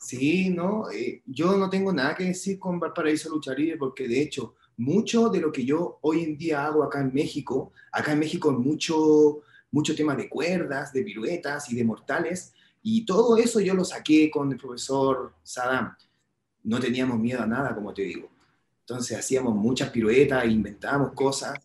Sí, 0.01 0.50
no, 0.50 0.89
eh, 0.89 1.22
yo 1.27 1.55
no 1.58 1.70
tengo 1.70 1.93
nada 1.93 2.15
que 2.15 2.24
decir 2.24 2.58
con 2.58 2.79
Valparaíso 2.79 3.29
Lucha 3.29 3.53
Libre 3.53 3.77
porque 3.77 4.08
de 4.08 4.20
hecho 4.20 4.55
mucho 4.77 5.29
de 5.29 5.39
lo 5.39 5.51
que 5.51 5.63
yo 5.63 6.00
hoy 6.01 6.24
en 6.24 6.38
día 6.39 6.65
hago 6.65 6.84
acá 6.84 7.01
en 7.01 7.13
México, 7.13 7.72
acá 7.91 8.13
en 8.13 8.20
México 8.20 8.51
mucho, 8.51 9.41
mucho 9.70 9.96
tema 9.96 10.15
de 10.15 10.27
cuerdas, 10.27 10.91
de 10.91 11.03
piruetas 11.03 11.72
y 11.72 11.75
de 11.75 11.84
mortales 11.84 12.51
y 12.81 13.05
todo 13.05 13.38
eso 13.38 13.60
yo 13.60 13.75
lo 13.75 13.86
saqué 13.86 14.31
con 14.31 14.51
el 14.51 14.58
profesor 14.58 15.36
Saddam. 15.43 15.96
No 16.63 16.79
teníamos 16.79 17.20
miedo 17.20 17.43
a 17.43 17.46
nada, 17.46 17.75
como 17.75 17.93
te 17.93 18.01
digo. 18.01 18.27
Entonces 18.79 19.20
hacíamos 19.20 19.55
muchas 19.55 19.91
piruetas, 19.91 20.46
inventábamos 20.46 21.13
cosas, 21.13 21.60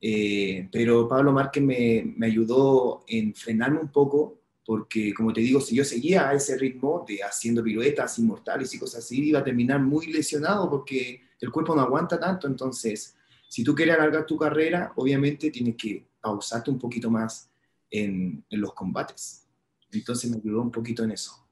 eh, 0.00 0.68
pero 0.72 1.06
Pablo 1.06 1.30
Márquez 1.32 1.62
me, 1.62 2.14
me 2.16 2.26
ayudó 2.26 3.04
en 3.06 3.32
frenarme 3.32 3.78
un 3.78 3.92
poco 3.92 4.40
porque 4.66 5.14
como 5.14 5.32
te 5.32 5.40
digo, 5.40 5.60
si 5.60 5.76
yo 5.76 5.84
seguía 5.84 6.28
a 6.28 6.34
ese 6.34 6.58
ritmo 6.58 7.04
de 7.06 7.22
haciendo 7.22 7.62
piruetas 7.62 8.18
inmortales 8.18 8.74
y 8.74 8.78
cosas 8.80 9.04
así, 9.04 9.28
iba 9.28 9.38
a 9.38 9.44
terminar 9.44 9.80
muy 9.80 10.08
lesionado 10.08 10.68
porque 10.68 11.22
el 11.40 11.52
cuerpo 11.52 11.76
no 11.76 11.82
aguanta 11.82 12.18
tanto. 12.18 12.48
Entonces, 12.48 13.16
si 13.48 13.62
tú 13.62 13.76
quieres 13.76 13.94
alargar 13.94 14.26
tu 14.26 14.36
carrera, 14.36 14.92
obviamente 14.96 15.52
tienes 15.52 15.76
que 15.76 16.04
pausarte 16.20 16.72
un 16.72 16.80
poquito 16.80 17.08
más 17.08 17.48
en, 17.88 18.44
en 18.50 18.60
los 18.60 18.74
combates. 18.74 19.46
Entonces 19.92 20.28
me 20.28 20.38
ayudó 20.38 20.62
un 20.62 20.72
poquito 20.72 21.04
en 21.04 21.12
eso. 21.12 21.46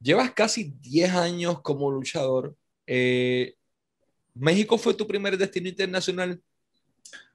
Llevas 0.00 0.32
casi 0.32 0.72
10 0.80 1.10
años 1.10 1.60
como 1.60 1.90
luchador. 1.90 2.56
Eh, 2.86 3.54
¿México 4.32 4.78
fue 4.78 4.94
tu 4.94 5.06
primer 5.06 5.36
destino 5.36 5.68
internacional? 5.68 6.40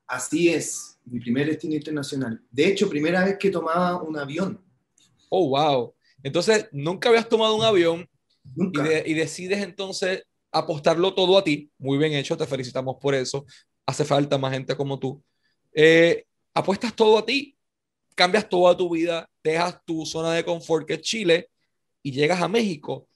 Así 0.07 0.49
es, 0.49 0.97
mi 1.05 1.19
primer 1.19 1.45
destino 1.45 1.75
internacional. 1.75 2.41
De 2.49 2.67
hecho, 2.67 2.89
primera 2.89 3.23
vez 3.23 3.37
que 3.37 3.51
tomaba 3.51 4.01
un 4.01 4.17
avión 4.17 4.64
Oh, 5.37 5.49
wow. 5.49 5.93
Entonces, 6.23 6.69
nunca 6.71 7.09
habías 7.09 7.27
tomado 7.27 7.55
un 7.55 7.63
avión 7.63 8.09
y, 9.05 9.13
decides 9.13 9.61
entonces 9.61 10.23
apostarlo 10.49 11.13
todo 11.13 11.37
a 11.37 11.43
ti. 11.43 11.69
Muy 11.77 11.97
bien 11.97 12.13
hecho, 12.13 12.37
te 12.37 12.47
felicitamos 12.47 12.95
por 13.01 13.13
eso. 13.13 13.45
Hace 13.85 14.05
falta 14.05 14.37
más 14.37 14.53
gente 14.53 14.77
como 14.77 14.97
tú. 14.97 15.21
Eh, 15.73 16.23
apuestas 16.53 16.95
todo 16.95 17.17
a 17.17 17.25
ti, 17.25 17.57
cambias 18.15 18.47
toda 18.47 18.77
tu 18.77 18.89
vida, 18.89 19.29
dejas 19.43 19.83
tu 19.85 20.05
zona 20.05 20.31
de 20.31 20.45
confort 20.45 20.87
que 20.87 20.93
es 20.93 21.01
Chile 21.01 21.49
y 22.01 22.11
llegas 22.11 22.41
a 22.41 22.47
México. 22.47 23.09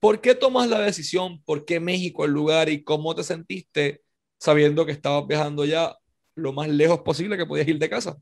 ¿Por 0.00 0.22
qué 0.22 0.34
tomas 0.34 0.68
la 0.68 0.80
decisión? 0.80 1.42
¿Por 1.42 1.66
qué 1.66 1.78
México 1.78 2.24
el 2.24 2.30
lugar 2.30 2.70
y 2.70 2.82
cómo 2.82 3.14
te 3.14 3.22
sentiste 3.22 4.02
sabiendo 4.38 4.86
que 4.86 4.92
estabas 4.92 5.26
viajando 5.26 5.66
ya 5.66 5.94
lo 6.34 6.54
más 6.54 6.68
lejos 6.68 7.00
posible 7.00 7.36
que 7.36 7.44
podías 7.44 7.68
ir 7.68 7.78
de 7.78 7.90
casa? 7.90 8.16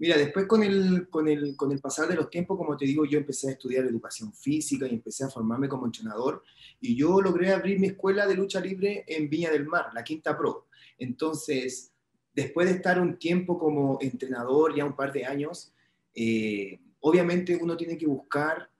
Mira, 0.00 0.16
después 0.16 0.46
con 0.46 0.62
el, 0.62 1.10
con, 1.10 1.28
el, 1.28 1.54
con 1.56 1.70
el 1.72 1.78
pasar 1.78 2.08
de 2.08 2.14
los 2.14 2.30
tiempos, 2.30 2.56
como 2.56 2.74
te 2.74 2.86
digo, 2.86 3.04
yo 3.04 3.18
empecé 3.18 3.48
a 3.48 3.52
estudiar 3.52 3.84
educación 3.84 4.32
física 4.32 4.86
y 4.86 4.94
empecé 4.94 5.24
a 5.24 5.28
formarme 5.28 5.68
como 5.68 5.84
entrenador 5.84 6.42
y 6.80 6.96
yo 6.96 7.20
logré 7.20 7.52
abrir 7.52 7.78
mi 7.78 7.88
escuela 7.88 8.26
de 8.26 8.34
lucha 8.34 8.60
libre 8.60 9.04
en 9.06 9.28
Viña 9.28 9.50
del 9.50 9.66
Mar, 9.66 9.90
la 9.92 10.02
Quinta 10.02 10.38
Pro. 10.38 10.68
Entonces, 10.96 11.92
después 12.32 12.70
de 12.70 12.76
estar 12.76 12.98
un 12.98 13.18
tiempo 13.18 13.58
como 13.58 13.98
entrenador, 14.00 14.74
ya 14.74 14.86
un 14.86 14.96
par 14.96 15.12
de 15.12 15.26
años, 15.26 15.74
eh, 16.14 16.80
obviamente 17.00 17.54
uno 17.60 17.76
tiene 17.76 17.98
que 17.98 18.06
buscar 18.06 18.70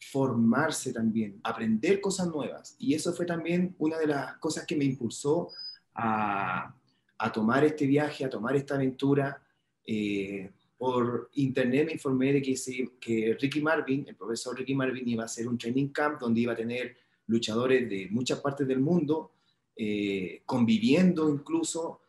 formarse 0.00 0.90
también, 0.94 1.38
aprender 1.44 2.00
cosas 2.00 2.28
nuevas. 2.28 2.76
Y 2.78 2.94
eso 2.94 3.12
fue 3.12 3.26
también 3.26 3.76
una 3.78 3.98
de 3.98 4.06
las 4.06 4.38
cosas 4.38 4.64
que 4.64 4.76
me 4.76 4.86
impulsó 4.86 5.50
a, 5.94 6.74
a 7.18 7.30
tomar 7.30 7.62
este 7.62 7.86
viaje, 7.86 8.24
a 8.24 8.30
tomar 8.30 8.56
esta 8.56 8.76
aventura. 8.76 9.42
Eh, 9.86 10.50
por 10.82 11.30
internet 11.34 11.86
me 11.86 11.92
informé 11.92 12.32
de 12.32 12.42
que, 12.42 12.56
que 13.00 13.36
Ricky 13.40 13.60
Marvin, 13.60 14.04
el 14.08 14.16
profesor 14.16 14.58
Ricky 14.58 14.74
Marvin, 14.74 15.08
iba 15.08 15.22
a 15.22 15.26
hacer 15.26 15.46
un 15.46 15.56
training 15.56 15.90
camp 15.90 16.18
donde 16.18 16.40
iba 16.40 16.54
a 16.54 16.56
tener 16.56 16.96
luchadores 17.28 17.88
de 17.88 18.08
muchas 18.10 18.40
partes 18.40 18.66
del 18.66 18.80
mundo, 18.80 19.30
eh, 19.76 20.42
conviviendo 20.44 21.30
incluso. 21.30 22.00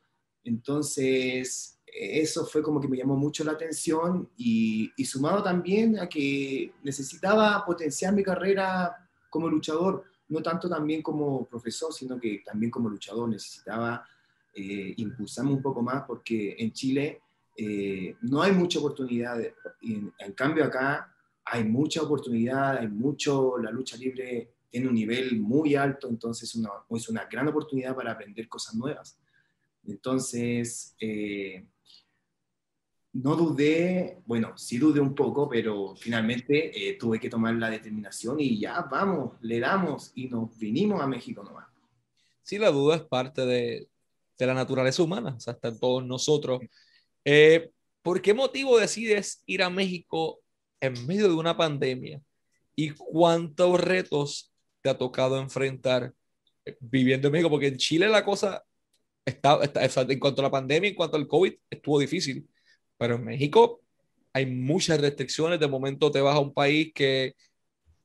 Entonces, 0.43 1.83
eso 1.85 2.47
fue 2.47 2.63
como 2.63 2.81
que 2.81 2.87
me 2.87 2.97
llamó 2.97 3.15
mucho 3.15 3.43
la 3.43 3.51
atención 3.51 4.31
y, 4.37 4.91
y, 4.97 5.05
sumado 5.05 5.43
también 5.43 5.99
a 5.99 6.09
que 6.09 6.73
necesitaba 6.81 7.63
potenciar 7.63 8.11
mi 8.15 8.23
carrera 8.23 9.07
como 9.29 9.49
luchador, 9.49 10.05
no 10.29 10.41
tanto 10.41 10.67
también 10.67 11.03
como 11.03 11.45
profesor, 11.45 11.93
sino 11.93 12.19
que 12.19 12.41
también 12.43 12.71
como 12.71 12.89
luchador. 12.89 13.29
Necesitaba 13.29 14.03
eh, 14.51 14.95
impulsarme 14.97 15.51
un 15.51 15.61
poco 15.61 15.83
más 15.83 16.05
porque 16.07 16.55
en 16.57 16.73
Chile 16.73 17.21
eh, 17.55 18.15
no 18.21 18.41
hay 18.41 18.51
mucha 18.51 18.79
oportunidad. 18.79 19.39
En, 19.81 20.33
cambio 20.35 20.63
acá 20.63 21.13
hay 21.45 21.63
mucha 21.63 22.01
oportunidad, 22.01 22.77
hay 22.77 22.87
mucho, 22.87 23.57
la 23.57 23.71
lucha 23.71 23.97
libre 23.97 24.53
tiene 24.69 24.87
un 24.87 24.95
nivel 24.95 25.39
muy 25.39 25.75
alto, 25.75 26.09
entonces 26.09 26.55
una, 26.55 26.69
es 26.89 27.09
una 27.09 27.25
gran 27.25 27.47
oportunidad 27.47 27.95
para 27.95 28.11
aprender 28.11 28.47
cosas 28.47 28.75
nuevas. 28.75 29.19
Entonces, 29.85 30.95
eh, 30.99 31.67
no 33.13 33.35
dudé, 33.35 34.23
bueno, 34.25 34.57
sí 34.57 34.77
dudé 34.77 34.99
un 34.99 35.13
poco, 35.13 35.47
pero 35.47 35.95
finalmente 35.95 36.89
eh, 36.89 36.97
tuve 36.97 37.19
que 37.19 37.29
tomar 37.29 37.53
la 37.55 37.69
determinación 37.69 38.39
y 38.39 38.59
ya, 38.59 38.81
vamos, 38.89 39.33
le 39.41 39.59
damos 39.59 40.11
y 40.15 40.27
nos 40.27 40.57
vinimos 40.57 40.99
a 41.01 41.07
México 41.07 41.43
nomás. 41.43 41.67
Sí, 42.41 42.57
la 42.57 42.71
duda 42.71 42.95
es 42.95 43.03
parte 43.03 43.45
de, 43.45 43.87
de 44.37 44.47
la 44.47 44.53
naturaleza 44.55 45.03
humana, 45.03 45.35
o 45.37 45.39
sea, 45.39 45.53
está 45.53 45.67
en 45.67 45.79
todos 45.79 46.03
nosotros. 46.03 46.61
Eh, 47.25 47.69
¿Por 48.01 48.21
qué 48.21 48.33
motivo 48.33 48.77
decides 48.77 49.41
ir 49.45 49.63
a 49.63 49.69
México 49.69 50.41
en 50.81 51.05
medio 51.07 51.27
de 51.29 51.35
una 51.35 51.55
pandemia? 51.55 52.21
¿Y 52.75 52.91
cuántos 52.91 53.79
retos 53.79 54.53
te 54.81 54.89
ha 54.89 54.97
tocado 54.97 55.39
enfrentar 55.39 56.13
eh, 56.65 56.75
viviendo 56.81 57.27
en 57.27 57.31
México? 57.31 57.49
Porque 57.49 57.67
en 57.67 57.77
Chile 57.77 58.09
la 58.09 58.25
cosa 58.25 58.63
está, 59.25 59.59
en 60.09 60.19
cuanto 60.19 60.41
a 60.41 60.43
la 60.43 60.51
pandemia, 60.51 60.89
en 60.89 60.95
cuanto 60.95 61.17
al 61.17 61.27
COVID, 61.27 61.53
estuvo 61.69 61.99
difícil. 61.99 62.47
Pero 62.97 63.15
en 63.15 63.23
México 63.23 63.81
hay 64.33 64.45
muchas 64.45 64.99
restricciones. 64.99 65.59
De 65.59 65.67
momento 65.67 66.11
te 66.11 66.21
vas 66.21 66.35
a 66.35 66.39
un 66.39 66.53
país 66.53 66.91
que 66.93 67.35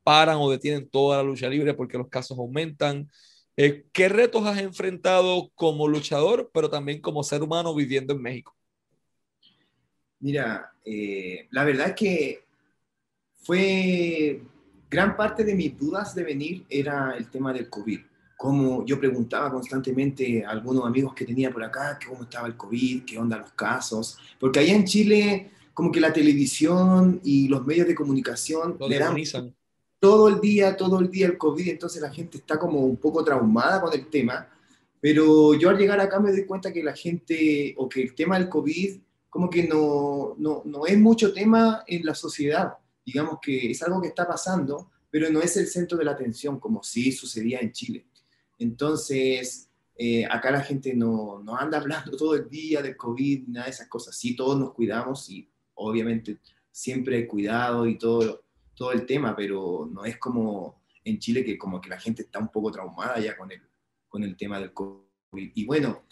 paran 0.05 0.39
o 0.39 0.51
detienen 0.51 0.89
toda 0.89 1.19
la 1.19 1.23
lucha 1.23 1.49
libre 1.49 1.75
porque 1.75 1.99
los 1.99 2.09
casos 2.09 2.39
aumentan. 2.39 3.11
Eh, 3.57 3.87
¿Qué 3.93 4.09
retos 4.09 4.47
has 4.47 4.59
enfrentado 4.59 5.51
como 5.55 5.89
luchador, 5.89 6.51
pero 6.55 6.71
también 6.71 7.01
como 7.01 7.25
ser 7.25 7.43
humano 7.43 7.75
viviendo 7.75 8.15
en 8.15 8.23
México? 8.23 8.58
Mira, 10.21 10.73
eh, 10.85 11.47
la 11.51 11.65
verdad 11.65 11.89
es 11.89 11.95
que 11.95 12.45
fue 13.37 14.43
gran 14.91 15.17
parte 15.17 15.45
de 15.45 15.55
mis 15.55 15.79
dudas 15.79 16.15
de 16.15 16.25
venir 16.25 16.65
era 16.69 17.15
el 17.17 17.31
tema 17.31 17.53
del 17.53 17.69
COVID. 17.69 18.01
Como 18.37 18.85
yo 18.87 18.99
preguntaba 18.99 19.51
constantemente 19.51 20.45
a 20.45 20.51
algunos 20.51 20.87
amigos 20.87 21.15
que 21.15 21.25
tenía 21.25 21.51
por 21.51 21.63
acá, 21.65 21.99
cómo 22.07 22.23
estaba 22.23 22.47
el 22.47 22.57
COVID, 22.57 23.05
qué 23.05 23.19
onda 23.19 23.39
los 23.39 23.53
casos, 23.53 24.19
porque 24.39 24.61
allá 24.61 24.75
en 24.75 24.85
Chile 24.85 25.51
como 25.75 25.93
que 25.93 26.01
la 26.01 26.13
televisión 26.13 27.21
y 27.23 27.49
los 27.49 27.65
medios 27.65 27.87
de 27.87 27.95
comunicación 27.95 28.77
le 28.89 28.99
dan 28.99 29.17
todo 30.01 30.29
el 30.29 30.41
día, 30.41 30.77
todo 30.77 31.01
el 31.01 31.11
día 31.11 31.27
el 31.27 31.39
COVID, 31.39 31.69
entonces 31.69 32.01
la 32.01 32.11
gente 32.11 32.39
está 32.39 32.59
como 32.59 32.81
un 32.81 32.97
poco 32.97 33.25
traumada 33.25 33.81
con 33.81 33.93
el 33.93 34.07
tema 34.07 34.49
Pero 35.01 35.55
yo 35.55 35.71
al 35.71 35.79
llegar 35.79 36.01
acá 36.01 36.19
me 36.21 36.33
doy 36.33 36.45
cuenta 36.47 36.73
que 36.73 36.83
la 36.83 36.95
gente, 36.95 37.75
o 37.77 37.89
que 37.89 38.03
el 38.03 38.15
tema 38.15 38.39
del 38.39 38.49
COVID, 38.49 38.99
como 39.29 39.51
que 39.51 39.67
no, 39.67 40.35
no, 40.39 40.63
no 40.65 40.87
es 40.87 40.99
mucho 40.99 41.33
tema 41.33 41.85
en 41.87 42.05
la 42.05 42.15
sociedad. 42.15 42.75
Digamos 43.05 43.39
que 43.41 43.71
es 43.71 43.83
algo 43.83 44.01
que 44.01 44.09
está 44.09 44.27
pasando, 44.27 44.91
pero 45.11 45.31
no 45.31 45.41
es 45.41 45.57
el 45.57 45.67
centro 45.67 45.99
de 45.99 46.05
la 46.05 46.13
atención 46.13 46.59
como 46.59 46.83
sí 46.83 47.13
sucedía 47.13 47.61
en 47.61 47.73
Chile. 47.73 48.07
Entonces, 48.59 49.69
eh, 49.97 50.25
acá 50.27 50.51
la 50.51 50.61
gente 50.61 50.95
no, 50.95 51.43
no, 51.43 51.57
anda 51.57 51.79
hablando 51.79 52.17
todo 52.17 52.35
el 52.35 52.49
día 52.49 52.83
del 52.83 52.97
COVID, 52.97 53.49
nada 53.49 53.67
de 53.67 53.73
esas 53.73 53.89
cosas. 53.89 54.17
Sí, 54.17 54.37
todos 54.37 54.59
nos 54.59 54.73
cuidamos 54.73 55.29
y 55.31 55.51
obviamente 55.75 56.39
siempre 56.71 57.17
hay 57.17 57.27
cuidado 57.27 57.87
y 57.87 57.99
todo, 57.99 58.45
todo 58.75 58.93
el 58.93 59.07
tema, 59.07 59.35
pero 59.35 59.89
no 59.93 60.05
es 60.05 60.19
como 60.19 60.83
en 61.05 61.19
Chile 61.19 61.45
que 61.45 61.59
como 61.59 61.81
que 61.81 61.89
la 61.89 61.99
gente 61.99 62.23
está 62.23 62.39
un 62.39 62.49
poco 62.49 62.71
traumada 62.71 63.19
ya 63.19 63.37
con 63.37 63.51
el, 63.51 63.61
con 64.09 64.23
el 64.23 64.37
tema 64.37 64.61
del 64.61 64.73
COVID. 64.73 65.01
Y 65.33 65.65
bueno, 65.67 66.05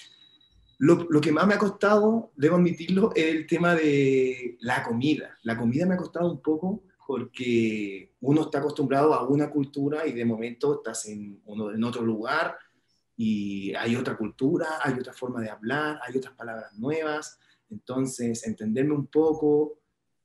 lo, 0.79 1.07
lo, 1.09 1.21
que 1.21 1.33
más 1.33 1.47
me 1.47 1.55
ha 1.55 1.59
costado, 1.59 2.33
debo 2.37 2.57
admitirlo, 2.57 3.13
es 3.15 3.25
el 3.27 3.47
tema 3.47 3.75
de 3.75 4.57
la 4.61 4.83
comida. 4.83 5.37
La 5.43 5.57
comida 5.57 5.87
me 5.87 5.95
ha 5.95 5.99
costado 5.99 6.31
un 6.31 6.43
poco 6.43 6.83
porque 7.07 8.15
uno 8.21 8.43
está 8.43 8.59
acostumbrado 8.59 9.15
a 9.15 9.27
una 9.29 9.51
cultura 9.51 10.07
y 10.07 10.13
de 10.13 10.25
momento 10.25 10.77
estás 10.77 11.07
en, 11.07 11.41
uno, 11.45 11.71
en 11.71 11.83
otro 11.85 12.03
lugar 12.03 12.59
y 13.17 13.73
hay 13.75 13.97
otra 13.97 14.17
cultura, 14.17 14.67
hay 14.83 14.95
otra 14.95 15.13
forma 15.13 15.41
de 15.41 15.49
hablar, 15.49 16.01
hay 16.03 16.17
otras 16.17 16.35
palabras 16.35 16.73
nuevas. 16.75 17.39
Entonces, 17.71 18.47
entenderme 18.47 18.93
un 18.93 19.07
poco. 19.07 19.79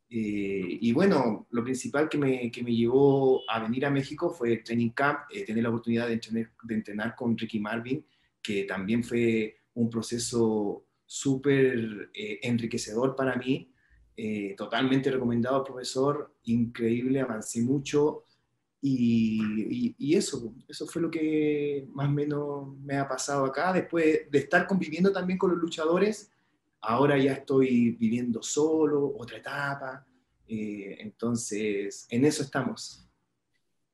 Eh, 0.10 0.78
y 0.82 0.92
bueno, 0.92 1.48
lo 1.52 1.64
principal 1.64 2.10
que 2.10 2.18
me, 2.18 2.52
que 2.52 2.64
me, 2.64 2.76
llevó 2.76 3.42
a 3.50 3.62
venir 3.62 3.86
a 3.86 3.92
México 3.92 4.30
fue 4.30 4.54
el 4.54 4.64
Training 4.64 4.90
Camp, 4.90 5.20
eh, 5.32 5.46
tener 5.46 5.64
la 5.64 5.70
oportunidad 5.70 6.08
de 6.08 6.14
entrenar, 6.14 6.52
de 6.64 6.76
entrenar, 6.76 7.16
con 7.16 7.38
Ricky 7.38 7.60
Marvin, 7.60 8.06
que 8.42 8.66
también 8.66 9.04
fue 9.06 9.61
un 9.74 9.90
proceso 9.90 10.86
súper 11.06 12.10
eh, 12.14 12.40
enriquecedor 12.44 13.16
para 13.16 13.36
mí 13.36 13.72
eh, 14.16 14.56
totalmente 14.58 15.10
recomendado, 15.10 15.64
profesor, 15.64 16.36
increíble, 16.44 17.22
avancé 17.22 17.62
mucho 17.62 18.26
y, 18.82 20.16
eso, 20.16 20.54
eso 20.68 20.88
fue 20.88 21.02
lo 21.02 21.10
que 21.12 21.88
más 21.92 22.08
o 22.08 22.12
menos 22.12 22.78
me 22.80 22.98
ha 22.98 23.08
pasado 23.08 23.46
acá. 23.46 23.74
Después 23.74 24.30
de 24.30 24.38
estar 24.38 24.68
conviviendo 24.68 25.12
también 25.12 25.40
con 25.40 25.52
los 25.52 25.60
luchadores, 25.60 26.32
ahora 26.82 27.18
ya 27.18 27.34
estoy 27.34 27.92
viviendo 27.92 28.44
solo, 28.44 29.16
otra 29.18 29.38
etapa, 29.38 30.06
eh, 30.48 30.98
entonces 31.00 32.06
en 32.10 32.26
eso 32.26 32.44
estamos. 32.44 33.08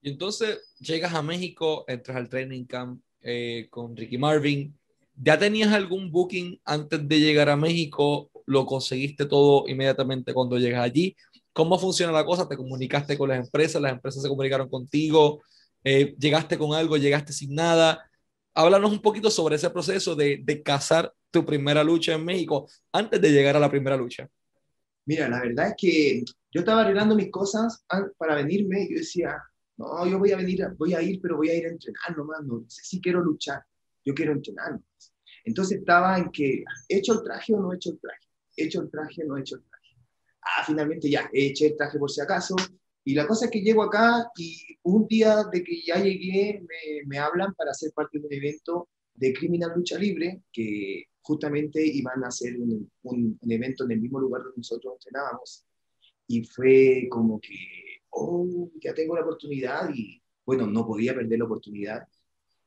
Y 0.02 0.10
entonces 0.10 0.76
llegas 0.80 1.14
a 1.14 1.22
México, 1.22 1.86
entras 1.88 2.18
al 2.18 2.30
training 2.30 2.66
camp 2.66 3.02
con 3.70 3.96
Ricky 3.96 4.18
Marvin. 4.18 4.78
¿Ya 5.20 5.38
tenías 5.38 5.74
algún 5.74 6.12
booking 6.12 6.62
antes 6.64 7.08
de 7.08 7.20
llegar 7.20 7.50
a 7.50 7.58
México 7.58 8.30
lo 8.48 8.66
conseguiste 8.66 9.26
todo 9.26 9.68
inmediatamente 9.68 10.34
cuando 10.34 10.58
llegas 10.58 10.84
allí. 10.84 11.16
¿Cómo 11.54 11.78
funciona 11.78 12.12
la 12.12 12.26
cosa? 12.26 12.48
¿Te 12.48 12.58
comunicaste 12.58 13.18
con 13.18 13.30
las 13.30 13.40
empresas? 13.46 13.82
¿Las 13.82 13.92
empresas 13.92 14.24
se 14.24 14.30
comunicaron 14.30 14.70
contigo? 14.70 15.44
Eh, 15.84 16.16
¿Llegaste 16.18 16.58
con 16.58 16.74
algo? 16.74 16.98
¿Llegaste 16.98 17.34
sin 17.34 17.54
nada? 17.54 18.10
Háblanos 18.54 18.92
un 18.92 19.02
poquito 19.02 19.30
sobre 19.30 19.58
ese 19.58 19.70
proceso 19.70 20.16
de, 20.16 20.40
de 20.44 20.64
cazar 20.64 21.14
tu 21.30 21.46
primera 21.46 21.84
lucha 21.84 22.14
en 22.14 22.24
México 22.24 22.70
antes 22.92 23.20
de 23.22 23.32
llegar 23.32 23.56
a 23.58 23.60
la 23.60 23.70
primera 23.70 23.98
lucha. 23.98 24.28
Mira, 25.06 25.28
la 25.28 25.42
verdad 25.42 25.70
es 25.70 25.76
que 25.78 26.24
yo 26.52 26.62
estaba 26.62 26.82
arreglando 26.82 27.16
mis 27.16 27.30
cosas 27.30 27.84
para 28.18 28.36
venirme 28.36 28.84
y 28.84 28.94
yo 28.94 29.00
decía, 29.00 29.38
no, 29.76 30.08
yo 30.08 30.20
voy 30.20 30.32
a 30.32 30.38
venir, 30.38 30.66
voy 30.78 30.94
a 30.94 31.02
ir, 31.02 31.20
pero 31.22 31.38
voy 31.38 31.50
a 31.50 31.56
ir 31.56 31.66
a 31.66 31.70
entrenar 31.70 32.16
nomás, 32.16 32.44
no 32.44 32.64
sé 32.68 32.82
si 32.84 33.02
quiero 33.02 33.22
luchar, 33.22 33.64
yo 34.08 34.14
quiero 34.14 34.32
entrenar. 34.32 34.80
Entonces 35.44 35.80
estaba 35.80 36.18
en 36.18 36.32
que, 36.32 36.64
¿he 36.88 36.98
hecho 36.98 37.14
el 37.14 37.24
traje 37.24 37.54
o 37.54 37.60
no 37.60 37.74
he 37.74 37.76
hecho 37.76 37.92
el 37.92 38.00
traje? 38.00 38.26
hecho 38.56 38.82
el 38.82 38.90
traje, 38.90 39.24
no 39.26 39.38
he 39.38 39.42
hecho 39.42 39.58
el 39.58 39.64
traje. 39.64 39.96
Ah, 40.42 40.64
finalmente 40.66 41.10
ya, 41.10 41.30
he 41.34 41.48
hecho 41.48 41.66
el 41.66 41.76
traje 41.76 42.00
por 42.00 42.10
si 42.10 42.22
acaso. 42.22 42.56
Y 43.04 43.14
la 43.14 43.28
cosa 43.28 43.46
es 43.46 43.52
que 43.52 43.62
llego 43.62 43.84
acá 43.84 44.30
y 44.38 44.58
un 44.84 45.08
día 45.08 45.44
de 45.52 45.64
que 45.64 45.82
ya 45.86 46.02
llegué 46.02 46.62
me, 46.62 47.06
me 47.06 47.20
hablan 47.20 47.54
para 47.54 47.74
ser 47.74 47.92
parte 47.94 48.20
de 48.20 48.26
un 48.26 48.34
evento 48.34 48.90
de 49.14 49.34
Criminal 49.34 49.74
Lucha 49.76 49.98
Libre, 49.98 50.42
que 50.52 51.06
justamente 51.22 51.86
iban 51.86 52.24
a 52.24 52.28
hacer 52.28 52.58
un, 52.58 52.90
un, 53.04 53.38
evento 53.50 53.84
en 53.84 53.92
el 53.92 54.02
mismo 54.02 54.20
lugar 54.20 54.44
donde 54.44 54.58
nosotros 54.58 54.96
entrenábamos. 54.96 55.66
Y 56.28 56.44
fue 56.46 57.08
como 57.10 57.40
que, 57.40 57.58
oh, 58.10 58.72
ya 58.82 58.94
tengo 58.94 59.16
la 59.16 59.22
oportunidad 59.22 59.90
y 59.94 60.22
bueno, 60.46 60.66
no 60.66 60.86
podía 60.86 61.14
perder 61.14 61.40
la 61.40 61.46
oportunidad. 61.46 62.08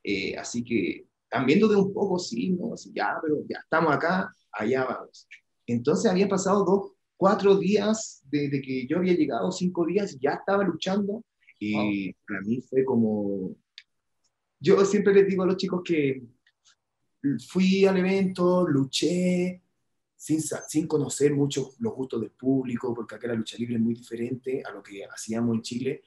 Eh, 0.02 0.36
así 0.36 0.64
que 0.64 1.09
también 1.30 1.60
dudé 1.60 1.76
un 1.76 1.92
poco, 1.92 2.18
sí, 2.18 2.50
no, 2.50 2.76
sí, 2.76 2.92
ya, 2.94 3.16
pero 3.22 3.36
ya 3.48 3.58
estamos 3.62 3.94
acá, 3.94 4.34
allá 4.52 4.84
vamos. 4.84 5.28
Entonces 5.66 6.10
había 6.10 6.28
pasado 6.28 6.64
dos, 6.64 6.92
cuatro 7.16 7.56
días 7.56 8.22
desde 8.30 8.60
que 8.60 8.86
yo 8.86 8.98
había 8.98 9.14
llegado, 9.14 9.52
cinco 9.52 9.86
días, 9.86 10.18
ya 10.20 10.32
estaba 10.32 10.64
luchando 10.64 11.24
y 11.58 12.12
para 12.26 12.40
mí 12.40 12.60
fue 12.62 12.84
como... 12.84 13.54
Yo 14.58 14.84
siempre 14.84 15.14
les 15.14 15.28
digo 15.28 15.42
a 15.44 15.46
los 15.46 15.56
chicos 15.56 15.82
que 15.84 16.22
fui 17.46 17.84
al 17.84 17.98
evento, 17.98 18.66
luché, 18.66 19.62
sin, 20.16 20.40
sin, 20.40 20.86
conocer 20.86 21.34
mucho 21.34 21.70
los 21.78 21.94
gustos 21.94 22.20
del 22.20 22.30
público, 22.30 22.92
porque 22.94 23.14
acá 23.14 23.28
la 23.28 23.34
lucha 23.34 23.56
libre 23.56 23.76
es 23.76 23.80
muy 23.80 23.94
diferente 23.94 24.62
a 24.66 24.72
lo 24.72 24.82
que 24.82 25.04
hacíamos 25.04 25.56
en 25.56 25.62
Chile. 25.62 26.02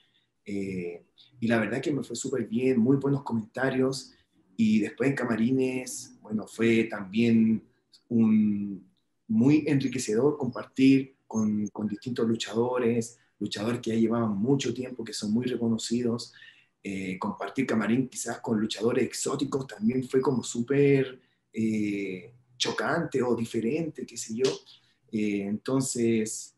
Eh, 0.46 1.06
y 1.40 1.48
la 1.48 1.60
verdad 1.60 1.82
que 1.82 1.92
me 1.92 2.04
fue 2.04 2.16
súper 2.16 2.48
bien, 2.48 2.80
muy 2.80 2.98
buenos 2.98 3.24
comentarios. 3.24 4.14
Y 4.56 4.80
después 4.80 5.10
en 5.10 5.16
Camarines, 5.16 6.16
bueno, 6.22 6.48
fue 6.48 6.86
también 6.86 7.64
un, 8.10 8.86
muy 9.28 9.64
enriquecedor 9.68 10.38
compartir 10.38 11.16
con, 11.28 11.70
distintos 11.90 12.28
luchadores, 12.28 13.18
luchadores 13.40 13.82
que 13.82 13.92
ya 13.92 13.98
llevaban 13.98 14.38
mucho 14.38 14.74
tiempo, 14.74 15.04
que 15.04 15.14
son 15.14 15.32
muy 15.32 15.46
reconocidos. 15.46 16.34
Eh, 16.84 17.18
compartir 17.18 17.66
camarín 17.66 18.10
quizás 18.10 18.40
con 18.40 18.60
luchadores 18.60 19.06
exóticos 19.06 19.66
también 19.66 20.04
fue 20.08 20.22
como 20.22 20.44
súper 20.44 21.20
eh, 21.52 22.34
chocante 22.58 23.22
o 23.24 23.36
diferente, 23.36 24.06
qué 24.06 24.18
sé 24.18 24.36
yo. 24.36 24.50
Eh, 25.12 25.46
entonces, 25.48 26.56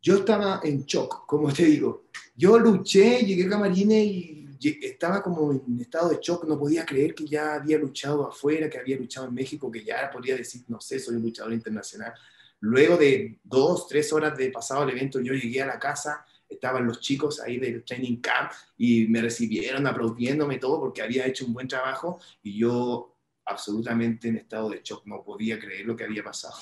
yo 0.00 0.18
estaba 0.18 0.60
en 0.62 0.84
shock, 0.84 1.26
como 1.26 1.52
te 1.52 1.66
digo. 1.66 2.04
Yo 2.36 2.58
luché, 2.58 3.24
llegué 3.26 3.46
a 3.46 3.50
camarines 3.50 4.06
y 4.06 4.47
estaba 4.60 5.22
como 5.22 5.52
en 5.52 5.80
estado 5.80 6.10
de 6.10 6.18
shock, 6.20 6.44
no 6.44 6.58
podía 6.58 6.84
creer 6.84 7.14
que 7.14 7.26
ya 7.26 7.54
había 7.54 7.78
luchado 7.78 8.26
afuera, 8.26 8.68
que 8.68 8.78
había 8.78 8.96
luchado 8.96 9.28
en 9.28 9.34
México, 9.34 9.70
que 9.70 9.84
ya 9.84 10.10
podía 10.10 10.36
decir, 10.36 10.62
no 10.68 10.80
sé, 10.80 10.98
soy 10.98 11.16
un 11.16 11.22
luchador 11.22 11.52
internacional. 11.52 12.12
Luego 12.60 12.96
de 12.96 13.38
dos, 13.44 13.86
tres 13.86 14.12
horas 14.12 14.36
de 14.36 14.50
pasado 14.50 14.82
el 14.82 14.90
evento, 14.90 15.20
yo 15.20 15.32
llegué 15.32 15.62
a 15.62 15.66
la 15.66 15.78
casa, 15.78 16.24
estaban 16.48 16.86
los 16.86 17.00
chicos 17.00 17.40
ahí 17.40 17.58
del 17.58 17.84
training 17.84 18.20
camp 18.20 18.50
y 18.76 19.06
me 19.06 19.20
recibieron 19.20 19.86
aplaudiéndome 19.86 20.58
todo 20.58 20.80
porque 20.80 21.02
había 21.02 21.26
hecho 21.26 21.46
un 21.46 21.52
buen 21.52 21.68
trabajo 21.68 22.18
y 22.42 22.58
yo 22.58 23.16
absolutamente 23.44 24.28
en 24.28 24.36
estado 24.36 24.70
de 24.70 24.80
shock, 24.82 25.06
no 25.06 25.22
podía 25.22 25.58
creer 25.58 25.86
lo 25.86 25.96
que 25.96 26.04
había 26.04 26.24
pasado. 26.24 26.56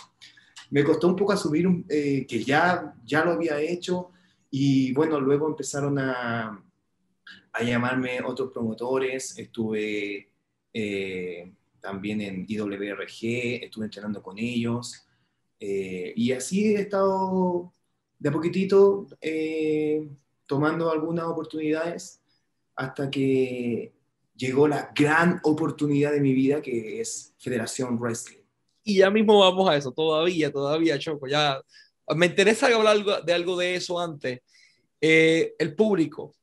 Me 0.70 0.84
costó 0.84 1.08
un 1.08 1.16
poco 1.16 1.32
asumir 1.32 1.66
eh, 1.88 2.26
que 2.28 2.42
ya, 2.42 2.94
ya 3.04 3.24
lo 3.24 3.32
había 3.32 3.60
hecho 3.60 4.10
y 4.50 4.92
bueno, 4.92 5.20
luego 5.20 5.48
empezaron 5.48 5.98
a, 5.98 6.62
a 7.52 7.62
llamarme 7.62 8.20
otros 8.22 8.52
promotores, 8.52 9.38
estuve 9.38 10.28
eh, 10.72 11.52
también 11.80 12.20
en 12.20 12.44
IWRG, 12.46 13.64
estuve 13.64 13.86
entrenando 13.86 14.22
con 14.22 14.38
ellos, 14.38 15.06
eh, 15.58 16.12
y 16.14 16.32
así 16.32 16.74
he 16.74 16.80
estado 16.80 17.72
de 18.18 18.28
a 18.28 18.32
poquitito 18.32 19.06
eh, 19.20 20.06
tomando 20.46 20.90
algunas 20.90 21.24
oportunidades 21.24 22.20
hasta 22.74 23.10
que 23.10 23.92
llegó 24.36 24.68
la 24.68 24.92
gran 24.94 25.40
oportunidad 25.44 26.12
de 26.12 26.20
mi 26.20 26.34
vida 26.34 26.60
que 26.60 27.00
es 27.00 27.34
Federación 27.38 27.98
Wrestling. 27.98 28.42
Y 28.84 28.98
ya 28.98 29.10
mismo 29.10 29.38
vamos 29.38 29.68
a 29.70 29.76
eso, 29.76 29.92
todavía, 29.92 30.52
todavía, 30.52 30.98
Choco, 30.98 31.26
ya 31.26 31.60
me 32.14 32.26
interesa 32.26 32.66
hablar 32.66 33.24
de 33.24 33.32
algo 33.32 33.56
de 33.56 33.76
eso 33.76 33.98
antes. 33.98 34.40
el 35.00 35.74
público, 35.74 36.34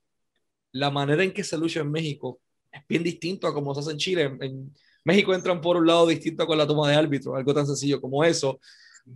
la 0.74 0.92
manera 0.92 1.24
en 1.24 1.32
que 1.32 1.44
se 1.44 1.58
lucha 1.58 1.80
en 1.80 1.92
México 1.92 2.40
es 2.72 2.82
bien 2.88 3.04
distinto 3.04 3.48
a 3.48 3.54
como 3.54 3.74
se 3.74 3.80
hace 3.80 3.92
en 3.92 3.98
Chile. 3.98 4.38
En, 4.42 4.74
México 5.06 5.34
entran 5.34 5.60
por 5.60 5.76
un 5.76 5.86
lado 5.86 6.08
distinto 6.08 6.48
con 6.48 6.58
la 6.58 6.66
toma 6.66 6.90
de 6.90 6.96
árbitro, 6.96 7.36
algo 7.36 7.54
tan 7.54 7.68
sencillo 7.68 8.00
como 8.00 8.24
eso. 8.24 8.60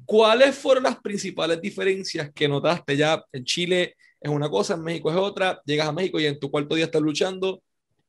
¿Cuáles 0.06 0.54
fueron 0.54 0.84
las 0.84 1.00
principales 1.00 1.62
diferencias 1.62 2.30
que 2.34 2.48
notaste 2.48 2.98
ya 2.98 3.24
en 3.32 3.46
Chile? 3.46 3.96
Es 4.20 4.30
una 4.30 4.50
cosa, 4.50 4.74
en 4.74 4.84
México 4.84 5.10
es 5.10 5.16
otra. 5.16 5.62
Llegas 5.66 5.88
a 5.88 5.94
México 5.94 6.20
y 6.20 6.26
en 6.26 6.38
tu 6.40 6.52
cuarto 6.52 6.76
día 6.76 6.86
estás 6.86 7.02
luchando. 7.02 7.62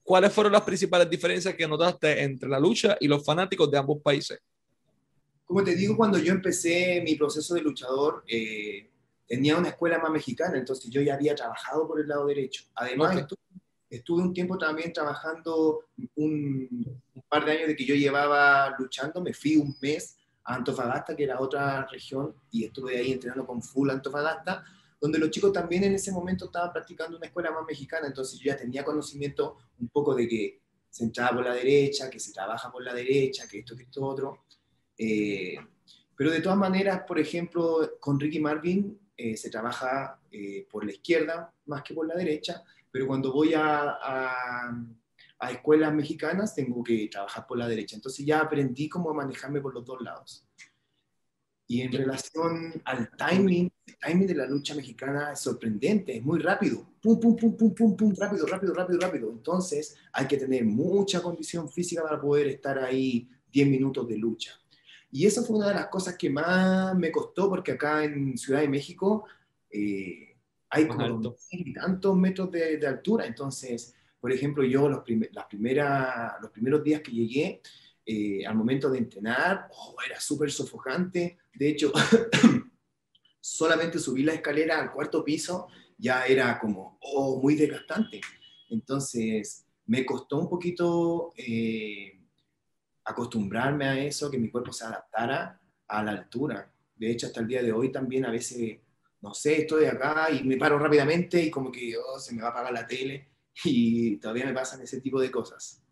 ¿Cuáles 0.02 0.32
fueron 0.32 0.52
las 0.52 0.62
principales 0.62 1.08
diferencias 1.08 1.54
que 1.54 1.68
notaste 1.68 2.20
entre 2.22 2.48
la 2.48 2.58
lucha 2.58 2.96
y 2.98 3.06
los 3.06 3.24
fanáticos 3.24 3.70
de 3.70 3.78
ambos 3.78 4.02
países? 4.02 4.40
Como 5.44 5.62
te 5.62 5.76
digo, 5.76 5.96
cuando 5.96 6.18
yo 6.18 6.32
empecé 6.32 7.00
mi 7.04 7.14
proceso 7.14 7.54
de 7.54 7.62
luchador, 7.62 8.24
eh, 8.26 8.87
tenía 9.28 9.56
una 9.58 9.68
escuela 9.68 9.98
más 9.98 10.10
mexicana, 10.10 10.56
entonces 10.56 10.90
yo 10.90 11.02
ya 11.02 11.14
había 11.14 11.34
trabajado 11.34 11.86
por 11.86 12.00
el 12.00 12.08
lado 12.08 12.26
derecho. 12.26 12.64
Además, 12.74 13.26
estuve, 13.90 14.22
un 14.22 14.32
tiempo 14.32 14.56
también 14.56 14.92
trabajando 14.92 15.84
un, 16.16 17.00
par 17.28 17.44
de 17.44 17.52
años 17.52 17.68
de 17.68 17.76
que 17.76 17.84
yo 17.84 17.94
llevaba 17.94 18.74
luchando, 18.78 19.20
me 19.20 19.34
fui 19.34 19.56
un 19.56 19.76
mes 19.82 20.16
a 20.44 20.54
Antofagasta, 20.54 21.14
que 21.14 21.24
era 21.24 21.40
otra 21.40 21.86
región, 21.86 22.34
y 22.50 22.64
estuve 22.64 22.96
ahí 22.96 23.12
entrenando 23.12 23.46
con 23.46 23.62
full 23.62 23.90
Antofagasta, 23.90 24.64
donde 24.98 25.18
los 25.18 25.30
chicos 25.30 25.52
también 25.52 25.84
en 25.84 25.94
ese 25.94 26.10
momento 26.10 26.46
estaban 26.46 26.72
practicando 26.72 27.18
una 27.18 27.26
escuela 27.26 27.50
más 27.50 27.64
mexicana, 27.66 28.06
entonces 28.06 28.38
yo 28.40 28.50
ya 28.50 28.56
tenía 28.56 28.82
conocimiento 28.82 29.58
un 29.78 29.88
poco 29.88 30.14
de 30.14 30.26
que 30.26 30.60
se 30.88 31.04
entraba 31.04 31.36
por 31.36 31.44
la 31.44 31.54
derecha, 31.54 32.08
que 32.08 32.18
se 32.18 32.32
trabaja 32.32 32.72
por 32.72 32.82
la 32.82 32.94
derecha, 32.94 33.46
que 33.46 33.58
esto, 33.58 33.76
que 33.76 33.82
esto, 33.82 34.02
otro. 34.04 34.44
Eh, 34.96 35.56
pero 36.16 36.30
de 36.30 36.40
todas 36.40 36.58
maneras, 36.58 37.02
por 37.06 37.18
ejemplo, 37.18 37.92
con 38.00 38.18
Ricky 38.18 38.40
Marvin 38.40 38.98
eh, 39.20 39.36
se 39.36 39.50
trabaja 39.50 40.20
eh, 40.30 40.64
por 40.70 40.84
la 40.84 40.92
izquierda 40.92 41.52
más 41.66 41.82
que 41.82 41.92
por 41.92 42.06
la 42.06 42.14
derecha, 42.14 42.62
pero 42.88 43.08
cuando 43.08 43.32
voy 43.32 43.52
a, 43.52 43.98
a, 44.00 45.50
escuelas 45.50 45.92
mexicanas 45.92 46.54
tengo 46.54 46.84
que 46.84 47.08
trabajar 47.10 47.44
por 47.44 47.58
la 47.58 47.66
derecha. 47.66 47.96
Entonces 47.96 48.24
ya 48.24 48.38
aprendí 48.38 48.88
cómo 48.88 49.12
manejarme 49.12 49.60
por 49.60 49.74
los 49.74 49.84
dos 49.84 50.00
lados. 50.02 50.46
Y 51.66 51.82
en 51.82 51.90
relación 51.90 52.80
al 52.84 53.10
timing, 53.16 53.68
el 53.86 53.98
timing 53.98 54.26
de 54.28 54.34
la 54.36 54.46
lucha 54.46 54.76
mexicana 54.76 55.32
es 55.32 55.40
sorprendente, 55.40 56.16
es 56.16 56.22
muy 56.24 56.38
rápido. 56.38 56.86
Pum, 57.02 57.18
pum, 57.18 57.36
pum, 57.36 57.56
pum, 57.56 57.74
pum, 57.74 57.96
pum, 57.96 58.14
rápido, 58.16 58.46
rápido, 58.46 58.72
rápido, 58.72 59.00
rápido. 59.00 59.30
Entonces 59.32 59.96
hay 60.12 60.28
que 60.28 60.36
tener 60.36 60.64
mucha 60.64 61.20
condición 61.20 61.68
física 61.68 62.04
para 62.04 62.20
poder 62.20 62.46
estar 62.46 62.78
ahí 62.78 63.28
10 63.50 63.68
minutos 63.68 64.08
de 64.08 64.16
lucha. 64.16 64.52
Y 65.10 65.26
eso 65.26 65.42
fue 65.42 65.56
una 65.56 65.68
de 65.68 65.74
las 65.74 65.88
cosas 65.88 66.16
que 66.16 66.28
más 66.28 66.94
me 66.96 67.10
costó, 67.10 67.48
porque 67.48 67.72
acá 67.72 68.04
en 68.04 68.36
Ciudad 68.36 68.60
de 68.60 68.68
México 68.68 69.24
eh, 69.70 70.36
hay 70.70 70.86
como 70.86 71.34
tantos 71.74 72.16
metros 72.16 72.50
de, 72.50 72.86
altura. 72.86 73.26
Entonces, 73.26 73.94
por 74.20 74.32
ejemplo, 74.32 74.64
yo 74.64 74.88
los, 74.88 75.02
las 75.32 75.46
primeras, 75.46 76.34
los 76.42 76.50
primeros 76.50 76.84
días 76.84 77.00
que 77.00 77.12
llegué, 77.12 77.62
eh, 78.04 78.46
al 78.46 78.54
momento 78.54 78.90
de 78.90 78.98
entrenar, 78.98 79.68
oh, 79.70 79.94
era 80.04 80.20
súper 80.20 80.50
sofocante. 80.50 81.38
De 81.54 81.68
hecho, 81.68 81.92
solamente 83.40 83.98
subir 83.98 84.26
la 84.26 84.34
escalera 84.34 84.80
al 84.80 84.92
cuarto 84.92 85.24
piso 85.24 85.68
ya 85.98 86.24
era 86.26 86.58
como 86.58 86.98
oh, 87.02 87.40
muy 87.40 87.54
desgastante. 87.54 88.20
Entonces, 88.70 89.66
me 89.86 90.04
costó 90.04 90.38
un 90.38 90.48
poquito 90.48 91.32
eh, 91.36 92.17
acostumbrarme 93.08 93.86
a 93.86 93.98
eso, 93.98 94.30
que 94.30 94.38
mi 94.38 94.50
cuerpo 94.50 94.72
se 94.72 94.84
adaptara 94.84 95.58
a 95.86 96.02
la 96.02 96.10
altura. 96.12 96.70
De 96.94 97.10
hecho, 97.10 97.26
hasta 97.26 97.40
el 97.40 97.48
día 97.48 97.62
de 97.62 97.72
hoy 97.72 97.90
también 97.90 98.26
a 98.26 98.30
veces, 98.30 98.78
no 99.22 99.32
sé, 99.32 99.62
estoy 99.62 99.86
acá 99.86 100.28
y 100.30 100.44
me 100.44 100.58
paro 100.58 100.78
rápidamente 100.78 101.42
y 101.42 101.50
como 101.50 101.72
que 101.72 101.94
oh, 101.96 102.18
se 102.18 102.34
me 102.34 102.42
va 102.42 102.48
a 102.48 102.50
apagar 102.50 102.72
la 102.72 102.86
tele 102.86 103.28
y 103.64 104.16
todavía 104.16 104.46
me 104.46 104.52
pasan 104.52 104.82
ese 104.82 105.00
tipo 105.00 105.20
de 105.20 105.30
cosas. 105.30 105.82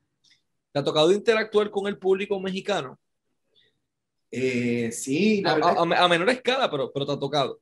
¿Te 0.72 0.80
ha 0.80 0.84
tocado 0.84 1.10
interactuar 1.10 1.70
con 1.70 1.86
el 1.86 1.96
público 1.96 2.38
mexicano? 2.38 2.98
Eh, 4.30 4.90
sí, 4.92 5.42
a, 5.46 5.52
a, 5.54 6.08
menor 6.08 6.28
escala, 6.28 6.70
pero, 6.70 6.92
pero 6.92 7.06
te 7.06 7.12
ha 7.12 7.18
tocado. 7.18 7.60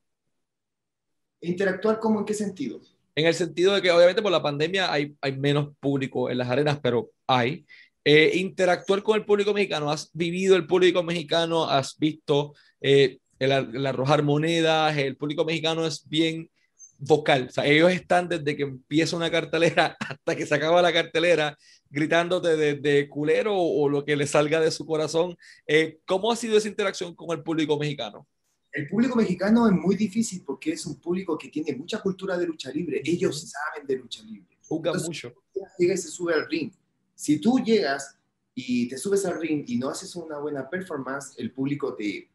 ¿Interactuar 1.41 2.01
como 2.01 2.19
en 2.19 2.25
qué 2.25 2.35
sentido? 2.35 2.81
En 3.15 3.27
el 3.27 3.35
sentido 3.35 3.75
de 3.75 3.83
que 3.83 3.93
obviamente 3.93 4.23
por 4.23 4.33
la 4.33 4.43
pandemia 4.43 4.91
hay, 4.91 5.15
hay 5.21 5.37
menos 5.37 5.77
público 5.79 6.29
en 6.29 6.39
las 6.39 6.49
arenas, 6.49 6.81
pero 6.83 7.13
hay. 7.29 7.65
Eh, 8.07 8.33
interactuar 8.37 9.03
con 9.03 9.17
el 9.17 9.25
público 9.25 9.55
mexicano, 9.55 9.91
has 9.91 10.11
vivido 10.13 10.57
el 10.57 10.67
público 10.67 11.03
mexicano, 11.03 11.65
has 11.65 11.99
visto 11.99 12.53
eh, 12.83 13.19
el, 13.39 13.87
arrojar 13.87 14.23
monedas, 14.23 14.95
el 14.99 15.17
público 15.17 15.47
mexicano 15.47 15.87
es 15.87 16.07
bien 16.07 16.51
vocal, 16.99 17.47
o 17.49 17.51
sea, 17.51 17.65
ellos 17.65 17.91
están 17.91 18.29
desde 18.29 18.57
que 18.57 18.65
empieza 18.65 19.17
una 19.17 19.31
cartelera 19.31 19.97
hasta 20.01 20.37
que 20.37 20.45
se 20.45 20.55
acaba 20.55 20.83
la 20.83 20.93
cartelera 20.93 21.57
gritándote 21.89 22.77
de, 22.77 23.09
culero 23.09 23.57
o, 23.57 23.89
lo 23.89 24.05
que 24.05 24.17
le 24.17 24.27
salga 24.27 24.61
de 24.61 24.71
su 24.71 24.85
corazón. 24.85 25.35
Eh, 25.67 26.01
¿Cómo 26.05 26.31
ha 26.31 26.37
sido 26.37 26.59
esa 26.59 26.69
interacción 26.69 27.15
con 27.15 27.31
el 27.35 27.43
público 27.43 27.79
mexicano? 27.79 28.27
El 28.71 28.87
público 28.87 29.17
mexicano 29.17 29.67
es 29.67 29.73
muy 29.73 29.97
difícil 29.97 30.43
porque 30.45 30.73
es 30.73 30.85
un 30.85 31.01
público 31.01 31.39
que 31.39 31.49
tiene 31.49 31.75
mucha 31.75 32.03
cultura 32.03 32.37
de 32.37 32.47
lucha 32.47 32.71
libre. 32.71 33.01
Ellos 33.05 33.49
saben 33.49 33.87
de 33.87 33.97
lucha 33.97 34.23
libre. 34.25 34.59
Jugan 34.67 35.01
mucho. 35.01 35.33
Llega 35.79 35.95
y 35.95 35.97
se 35.97 36.09
sube 36.09 36.35
al 36.35 36.47
ring 36.51 36.73
si 37.15 37.41
tú 37.41 37.59
llegas 37.59 38.19
y 38.55 38.89
te 38.89 38.99
subes 38.99 39.25
al 39.27 39.41
ring 39.41 39.65
y 39.67 39.79
no 39.79 39.89
haces 39.89 40.15
una 40.17 40.39
buena 40.39 40.69
performance, 40.69 41.35
el 41.39 41.53
público 41.53 41.95
te, 41.95 42.31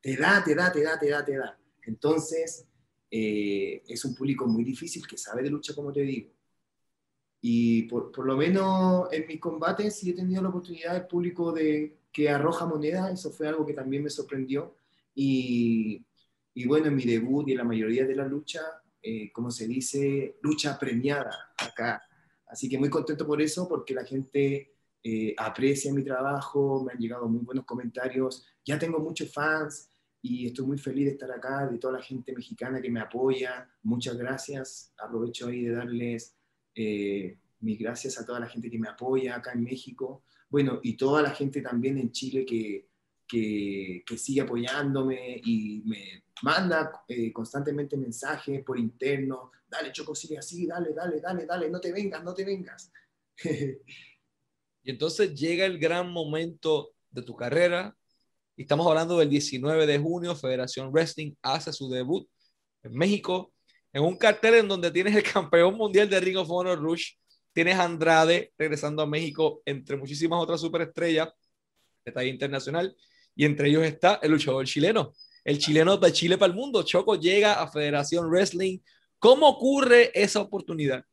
te 0.00 0.16
da, 0.16 0.42
te 0.44 0.54
da, 0.54 0.72
te 0.72 0.82
da, 0.82 0.98
te 0.98 1.08
da, 1.10 1.24
te 1.24 1.36
da. 1.36 1.58
Entonces, 1.82 2.66
eh, 3.10 3.82
es 3.86 4.04
un 4.04 4.14
público 4.14 4.46
muy 4.46 4.62
difícil 4.64 5.06
que 5.06 5.18
sabe 5.18 5.42
de 5.42 5.50
lucha, 5.50 5.74
como 5.74 5.92
te 5.92 6.02
digo. 6.02 6.30
Y 7.42 7.82
por, 7.84 8.12
por, 8.12 8.26
lo 8.26 8.36
menos 8.36 9.10
en 9.12 9.26
mis 9.26 9.40
combates 9.40 9.96
sí 9.96 10.10
he 10.10 10.14
tenido 10.14 10.42
la 10.42 10.50
oportunidad 10.50 10.92
del 10.92 11.06
público 11.06 11.52
de 11.52 11.96
que 12.12 12.28
arroja 12.28 12.66
moneda, 12.66 13.10
eso 13.10 13.30
fue 13.30 13.48
algo 13.48 13.64
que 13.64 13.72
también 13.72 14.02
me 14.02 14.10
sorprendió. 14.10 14.76
Y, 15.14 16.04
y 16.54 16.66
bueno, 16.66 16.86
en 16.86 16.96
mi 16.96 17.04
debut 17.04 17.48
y 17.48 17.52
en 17.52 17.58
la 17.58 17.64
mayoría 17.64 18.04
de 18.04 18.14
la 18.14 18.26
lucha, 18.26 18.60
eh, 19.02 19.32
como 19.32 19.50
se 19.50 19.66
dice, 19.66 20.36
lucha 20.42 20.78
premiada 20.78 21.54
acá 21.56 22.02
Así 22.50 22.68
que 22.68 22.78
muy 22.78 22.90
contento 22.90 23.26
por 23.26 23.40
eso, 23.40 23.68
porque 23.68 23.94
la 23.94 24.04
gente 24.04 24.74
eh, 25.02 25.34
aprecia 25.38 25.94
mi 25.94 26.02
trabajo, 26.02 26.82
me 26.84 26.92
han 26.92 26.98
llegado 26.98 27.28
muy 27.28 27.44
buenos 27.44 27.64
comentarios, 27.64 28.44
ya 28.64 28.78
tengo 28.78 28.98
muchos 28.98 29.32
fans 29.32 29.88
y 30.20 30.46
estoy 30.46 30.66
muy 30.66 30.78
feliz 30.78 31.06
de 31.06 31.12
estar 31.12 31.30
acá, 31.30 31.66
de 31.66 31.78
toda 31.78 31.94
la 31.94 32.02
gente 32.02 32.34
mexicana 32.34 32.82
que 32.82 32.90
me 32.90 33.00
apoya. 33.00 33.70
Muchas 33.82 34.16
gracias. 34.16 34.92
Aprovecho 34.98 35.46
ahí 35.46 35.62
de 35.62 35.72
darles 35.72 36.36
eh, 36.74 37.38
mis 37.60 37.78
gracias 37.78 38.18
a 38.18 38.26
toda 38.26 38.40
la 38.40 38.48
gente 38.48 38.70
que 38.70 38.78
me 38.78 38.88
apoya 38.88 39.36
acá 39.36 39.52
en 39.52 39.64
México. 39.64 40.24
Bueno, 40.50 40.80
y 40.82 40.96
toda 40.96 41.22
la 41.22 41.30
gente 41.30 41.62
también 41.62 41.96
en 41.98 42.10
Chile 42.10 42.44
que, 42.44 42.89
que, 43.30 44.02
sigue 44.16 44.40
apoyándome 44.40 45.40
y 45.44 45.82
me 45.84 46.24
manda 46.42 47.04
eh, 47.06 47.32
constantemente 47.32 47.96
mensajes 47.96 48.64
por 48.64 48.78
interno, 48.78 49.52
dale 49.68 49.92
Choco, 49.92 50.14
sigue 50.14 50.38
así, 50.38 50.66
dale, 50.66 50.92
dale, 50.92 51.20
dale, 51.20 51.46
dale, 51.46 51.70
no 51.70 51.80
te 51.80 51.92
vengas, 51.92 52.24
no 52.24 52.34
te 52.34 52.44
vengas. 52.44 52.90
y 54.82 54.90
entonces 54.90 55.34
llega 55.34 55.64
el 55.64 55.78
gran 55.78 56.10
momento 56.10 56.94
de 57.10 57.22
tu 57.22 57.36
carrera, 57.36 57.96
y 58.56 58.62
estamos 58.62 58.86
hablando 58.86 59.18
del 59.18 59.30
19 59.30 59.86
de 59.86 59.98
junio, 59.98 60.34
Federación 60.34 60.92
Wrestling 60.92 61.34
hace 61.40 61.72
su 61.72 61.88
debut 61.88 62.28
en 62.82 62.92
México, 62.92 63.52
en 63.92 64.02
un 64.02 64.16
cartel 64.16 64.54
en 64.54 64.68
donde 64.68 64.90
tienes 64.90 65.14
el 65.14 65.22
campeón 65.32 65.76
mundial 65.76 66.10
de 66.10 66.20
Ring 66.20 66.36
of 66.36 66.50
Honor 66.50 66.78
Rush, 66.78 67.12
tienes 67.52 67.76
Andrade 67.76 68.52
regresando 68.58 69.02
a 69.02 69.06
México, 69.06 69.62
entre 69.64 69.96
muchísimas 69.96 70.42
otras 70.42 70.60
superestrellas 70.60 71.28
de 72.04 72.12
talla 72.12 72.28
internacional, 72.28 72.96
y 73.40 73.46
entre 73.46 73.70
ellos 73.70 73.84
está 73.84 74.20
el 74.22 74.32
luchador 74.32 74.66
chileno, 74.66 75.14
el 75.42 75.56
chileno 75.56 75.96
de 75.96 76.12
Chile 76.12 76.36
para 76.36 76.52
el 76.52 76.58
mundo. 76.58 76.82
Choco 76.82 77.14
llega 77.14 77.54
a 77.54 77.68
Federación 77.68 78.28
Wrestling. 78.28 78.80
¿Cómo 79.18 79.48
ocurre 79.48 80.10
esa 80.12 80.42
oportunidad? 80.42 81.06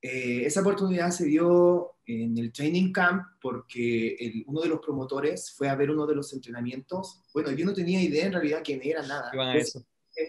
Eh, 0.00 0.42
esa 0.46 0.60
oportunidad 0.60 1.10
se 1.10 1.24
dio 1.24 1.96
en 2.06 2.38
el 2.38 2.52
training 2.52 2.92
camp 2.92 3.24
porque 3.40 4.44
uno 4.46 4.60
de 4.60 4.68
los 4.68 4.78
promotores 4.78 5.50
fue 5.50 5.68
a 5.68 5.74
ver 5.74 5.90
uno 5.90 6.06
de 6.06 6.14
los 6.14 6.32
entrenamientos. 6.32 7.24
Bueno, 7.34 7.50
yo 7.50 7.66
no 7.66 7.74
tenía 7.74 8.00
idea 8.00 8.26
en 8.26 8.32
realidad 8.32 8.62
quién 8.62 8.80
era 8.84 9.02
nada. 9.04 9.32
Eso? 9.56 9.84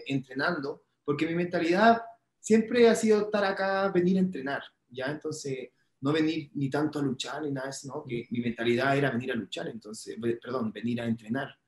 Entrenando, 0.08 0.82
porque 1.04 1.28
mi 1.28 1.36
mentalidad 1.36 2.02
siempre 2.40 2.88
ha 2.88 2.96
sido 2.96 3.20
estar 3.20 3.44
acá, 3.44 3.88
venir 3.94 4.16
a 4.16 4.20
entrenar, 4.22 4.64
¿ya? 4.88 5.06
Entonces, 5.06 5.70
no 6.00 6.12
venir 6.12 6.50
ni 6.54 6.70
tanto 6.70 6.98
a 6.98 7.02
luchar 7.02 7.42
ni 7.42 7.50
nada 7.50 7.66
de 7.66 7.70
eso, 7.70 7.88
¿no? 7.88 8.04
Que 8.04 8.26
mi 8.30 8.40
mentalidad 8.40 8.96
era 8.96 9.10
venir 9.10 9.32
a 9.32 9.34
luchar, 9.34 9.68
entonces, 9.68 10.16
perdón, 10.42 10.72
venir 10.72 11.00
a 11.00 11.06
entrenar. 11.06 11.58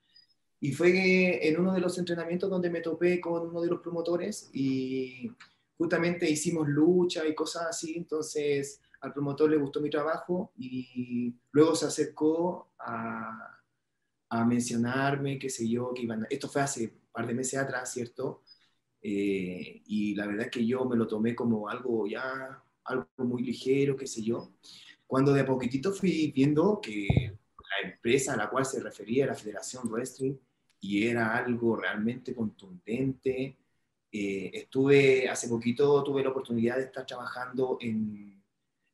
Y 0.60 0.72
fue 0.72 1.48
en 1.48 1.58
uno 1.58 1.72
de 1.72 1.80
los 1.80 1.96
entrenamientos 1.98 2.50
donde 2.50 2.70
me 2.70 2.80
topé 2.80 3.20
con 3.20 3.48
uno 3.48 3.62
de 3.62 3.68
los 3.68 3.80
promotores 3.80 4.50
y 4.52 5.30
justamente 5.78 6.28
hicimos 6.28 6.68
lucha 6.68 7.26
y 7.26 7.34
cosas 7.34 7.68
así, 7.70 7.94
entonces 7.96 8.80
al 9.00 9.12
promotor 9.14 9.50
le 9.50 9.56
gustó 9.56 9.80
mi 9.80 9.88
trabajo 9.88 10.52
y 10.58 11.34
luego 11.52 11.74
se 11.74 11.86
acercó 11.86 12.72
a, 12.78 13.58
a 14.28 14.44
mencionarme, 14.44 15.38
qué 15.38 15.48
sé 15.50 15.68
yo, 15.68 15.92
que 15.94 16.02
iban, 16.02 16.26
esto 16.30 16.48
fue 16.48 16.62
hace 16.62 16.84
un 16.86 17.12
par 17.12 17.26
de 17.26 17.34
meses 17.34 17.58
atrás, 17.58 17.92
¿cierto? 17.92 18.42
Eh, 19.02 19.82
y 19.86 20.14
la 20.14 20.26
verdad 20.26 20.46
es 20.46 20.50
que 20.50 20.66
yo 20.66 20.84
me 20.84 20.96
lo 20.96 21.06
tomé 21.06 21.34
como 21.34 21.68
algo 21.68 22.06
ya 22.06 22.62
algo 22.90 23.06
muy 23.18 23.42
ligero, 23.42 23.96
qué 23.96 24.06
sé 24.06 24.22
yo. 24.22 24.52
Cuando 25.06 25.32
de 25.32 25.44
poquitito 25.44 25.92
fui 25.92 26.32
viendo 26.34 26.80
que 26.80 27.08
la 27.82 27.90
empresa 27.90 28.34
a 28.34 28.36
la 28.36 28.50
cual 28.50 28.64
se 28.64 28.80
refería 28.80 29.24
era 29.24 29.34
Federación 29.34 29.88
Wrestling 29.90 30.34
y 30.80 31.06
era 31.06 31.36
algo 31.36 31.76
realmente 31.76 32.34
contundente, 32.34 33.56
eh, 34.12 34.50
estuve, 34.52 35.28
hace 35.28 35.48
poquito 35.48 36.02
tuve 36.02 36.22
la 36.22 36.30
oportunidad 36.30 36.76
de 36.76 36.84
estar 36.84 37.06
trabajando 37.06 37.78
en, 37.80 38.42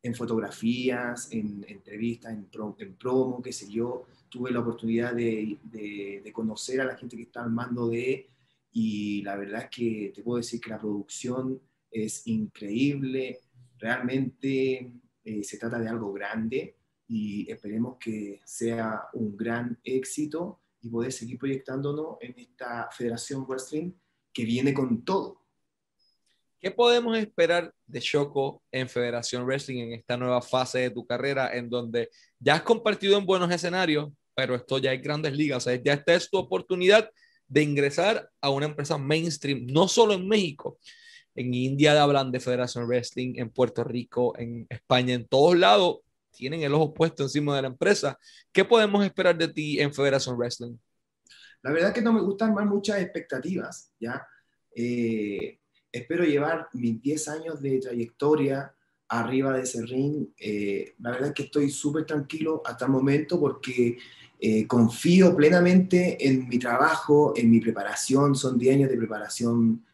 en 0.03 0.15
fotografías, 0.15 1.33
en 1.33 1.65
entrevistas, 1.69 2.33
en, 2.33 2.49
en, 2.79 2.95
promo, 2.97 3.43
qué 3.43 3.53
sé 3.53 3.71
yo. 3.71 4.07
Tuve 4.29 4.51
la 4.51 4.61
oportunidad 4.61 5.15
de, 5.15 5.59
de, 5.63 6.21
de, 6.23 6.33
conocer 6.33 6.81
a 6.81 6.85
la 6.85 6.97
gente 6.97 7.17
que 7.17 7.23
está 7.23 7.43
al 7.43 7.51
mando 7.51 7.89
de, 7.89 8.29
y 8.73 9.23
la 9.23 9.37
verdad 9.37 9.63
es 9.63 9.71
que 9.71 10.13
te 10.15 10.23
puedo 10.23 10.39
decir 10.39 10.61
que 10.61 10.71
la 10.71 10.79
producción 10.79 11.61
es 11.91 12.27
increíble, 12.27 13.41
realmente 13.79 14.93
Eh, 15.29 15.43
se 15.43 15.59
trata 15.59 15.81
de 15.81 15.89
algo 15.89 16.13
grande 16.13 16.77
y 17.09 17.51
esperemos 17.51 17.97
que 17.99 18.41
sea 18.45 19.09
un 19.13 19.37
gran 19.37 19.77
éxito 19.83 20.61
y 20.81 20.89
poder 20.89 21.11
seguir 21.11 21.37
proyectándonos 21.37 22.17
en 22.21 22.33
esta 22.39 22.89
Federación 22.93 23.45
Wrestling 23.45 23.91
que 24.33 24.45
viene 24.45 24.73
con 24.73 25.05
todo. 25.05 25.43
¿Qué 26.61 26.71
podemos 26.71 27.19
esperar 27.19 27.75
de 27.89 28.01
Choco 28.01 28.63
en 28.71 28.89
Federación 28.89 29.45
Wrestling 29.45 29.79
en 29.83 29.93
esta 29.95 30.17
nueva 30.17 30.41
fase 30.41 30.79
de 30.79 30.91
tu 30.91 31.05
carrera 31.05 31.53
en 31.57 31.69
donde 31.69 32.09
ya 32.39 32.55
has 32.55 32.63
compartido 32.63 33.19
en 33.19 33.27
buenos 33.27 33.51
escenarios, 33.51 34.13
pero 34.33 34.55
esto 34.55 34.79
ya 34.79 34.93
hay 34.93 34.99
grandes 34.99 35.33
ligas? 35.33 35.57
O 35.57 35.69
sea, 35.69 35.75
ya 35.75 35.95
esta 35.95 36.15
es 36.15 36.31
tu 36.31 36.39
oportunidad 36.39 37.11
de 37.49 37.63
ingresar 37.63 38.31
a 38.41 38.51
una 38.51 38.67
empresa 38.67 38.97
mainstream, 38.97 39.67
no 39.67 39.89
solo 39.89 40.15
en 40.15 40.29
México. 40.29 40.79
En 41.37 41.55
India 41.55 42.03
hablan 42.03 42.33
de 42.33 42.41
Federación 42.41 42.87
Wrestling, 42.87 43.35
en 43.37 43.51
Puerto 43.51 43.85
Rico, 43.85 44.37
en 44.39 44.67
España, 44.71 45.15
en 45.15 45.27
todos 45.27 45.57
lados 45.57 45.99
tienen 46.37 46.63
el 46.63 46.75
ojo 46.75 46.93
puesto 46.93 47.23
encima 47.23 47.57
de 47.57 47.63
la 47.63 47.69
empresa. 47.69 48.19
¿Qué 48.53 48.65
podemos 48.65 49.05
esperar 49.05 49.37
de 49.37 49.49
ti 49.49 49.81
en 49.81 49.93
Federación 49.93 50.37
Wrestling? 50.37 50.77
La 51.63 51.73
verdad 51.73 51.93
que 51.93 52.03
no 52.03 52.13
me 52.13 52.21
gustan 52.21 52.55
más 52.55 52.67
muchas 52.67 53.01
expectativas, 53.01 53.91
¿ya? 53.99 54.27
Eh, 54.75 55.59
espero 55.91 56.25
llevar 56.25 56.69
mis 56.75 57.01
10 57.01 57.29
años 57.29 57.63
de 57.63 57.81
trayectoria 57.81 58.73
arriba 59.09 59.55
de 59.55 59.63
ese 59.63 59.85
ring. 59.85 60.29
Eh, 60.39 60.95
la 61.01 61.13
verdad 61.13 61.29
es 61.29 61.35
que 61.35 61.43
estoy 61.45 61.71
súper 61.71 62.05
tranquilo 62.05 62.63
hasta 62.65 62.85
el 62.85 62.91
momento 62.91 63.41
porque 63.41 63.97
eh, 64.39 64.67
confío 64.67 65.35
plenamente 65.35 66.29
en 66.29 66.47
mi 66.49 66.59
trabajo, 66.59 67.33
en 67.35 67.51
mi 67.51 67.61
preparación. 67.61 68.35
Son 68.35 68.59
10 68.59 68.77
años 68.77 68.91
de 68.91 68.97
preparación 68.99 69.85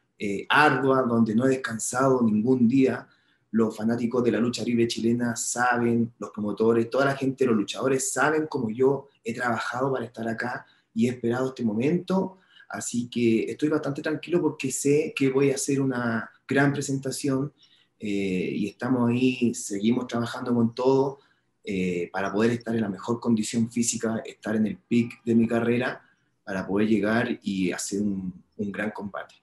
ardua, 0.49 1.03
donde 1.03 1.35
no 1.35 1.47
he 1.47 1.51
descansado 1.51 2.23
ningún 2.23 2.69
día 2.69 3.09
los 3.53 3.77
fanáticos 3.77 4.25
de 4.25 4.33
la 4.33 4.41
lucha 4.41 4.65
libre 4.65 4.89
chilena 4.89 5.37
saben, 5.37 6.15
los 6.19 6.31
promotores, 6.31 6.89
toda 6.89 7.05
la 7.05 7.17
gente, 7.17 7.45
los 7.45 7.55
luchadores 7.55 8.11
saben 8.11 8.47
cómo 8.47 8.71
yo 8.71 9.09
he 9.23 9.35
trabajado 9.35 9.93
para 9.93 10.07
estar 10.07 10.27
acá 10.27 10.67
y 10.95 11.07
he 11.07 11.11
esperado 11.11 11.49
este 11.49 11.63
momento. 11.63 12.39
Así 12.71 13.11
que 13.11 13.51
estoy 13.51 13.69
bastante 13.69 14.01
tranquilo 14.01 14.41
porque 14.41 14.73
sé 14.73 15.13
que 15.15 15.29
voy 15.29 15.51
a 15.51 15.57
hacer 15.57 15.83
una 15.83 16.31
gran 16.49 16.73
presentación 16.73 17.53
eh, 18.01 18.53
y 18.55 18.69
estamos 18.69 19.11
ahí, 19.11 19.55
seguimos 19.55 20.07
trabajando 20.07 20.55
con 20.55 20.75
todo 20.75 21.19
eh, 21.63 22.09
para 22.11 22.33
poder 22.33 22.53
estar 22.53 22.75
en 22.75 22.81
la 22.81 22.89
mejor 22.89 23.21
condición 23.21 23.71
física, 23.71 24.23
estar 24.25 24.57
en 24.57 24.67
el 24.67 24.79
pic 24.79 25.23
de 25.25 25.35
mi 25.35 25.47
carrera, 25.47 26.03
para 26.43 26.67
poder 26.67 26.89
llegar 26.89 27.39
y 27.43 27.71
hacer 27.71 28.01
un 28.01 28.33
gran 28.57 28.91
combate. 28.91 29.42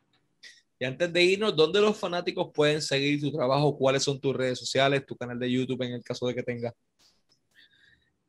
Y 0.79 0.85
antes 0.85 1.11
de 1.11 1.21
irnos, 1.21 1.55
¿dónde 1.55 1.81
los 1.81 1.97
fanáticos 1.97 2.51
pueden 2.53 2.81
seguir 2.81 3.19
tu 3.19 3.31
trabajo? 3.33 3.77
¿Cuáles 3.77 4.01
son 4.01 4.19
tus 4.19 4.33
redes 4.33 4.57
sociales, 4.57 5.05
tu 5.05 5.17
canal 5.17 5.37
de 5.37 5.51
YouTube 5.51 5.81
en 5.81 5.91
el 5.91 6.03
caso 6.03 6.25
de 6.25 6.33
que 6.33 6.41
tengas? 6.41 6.73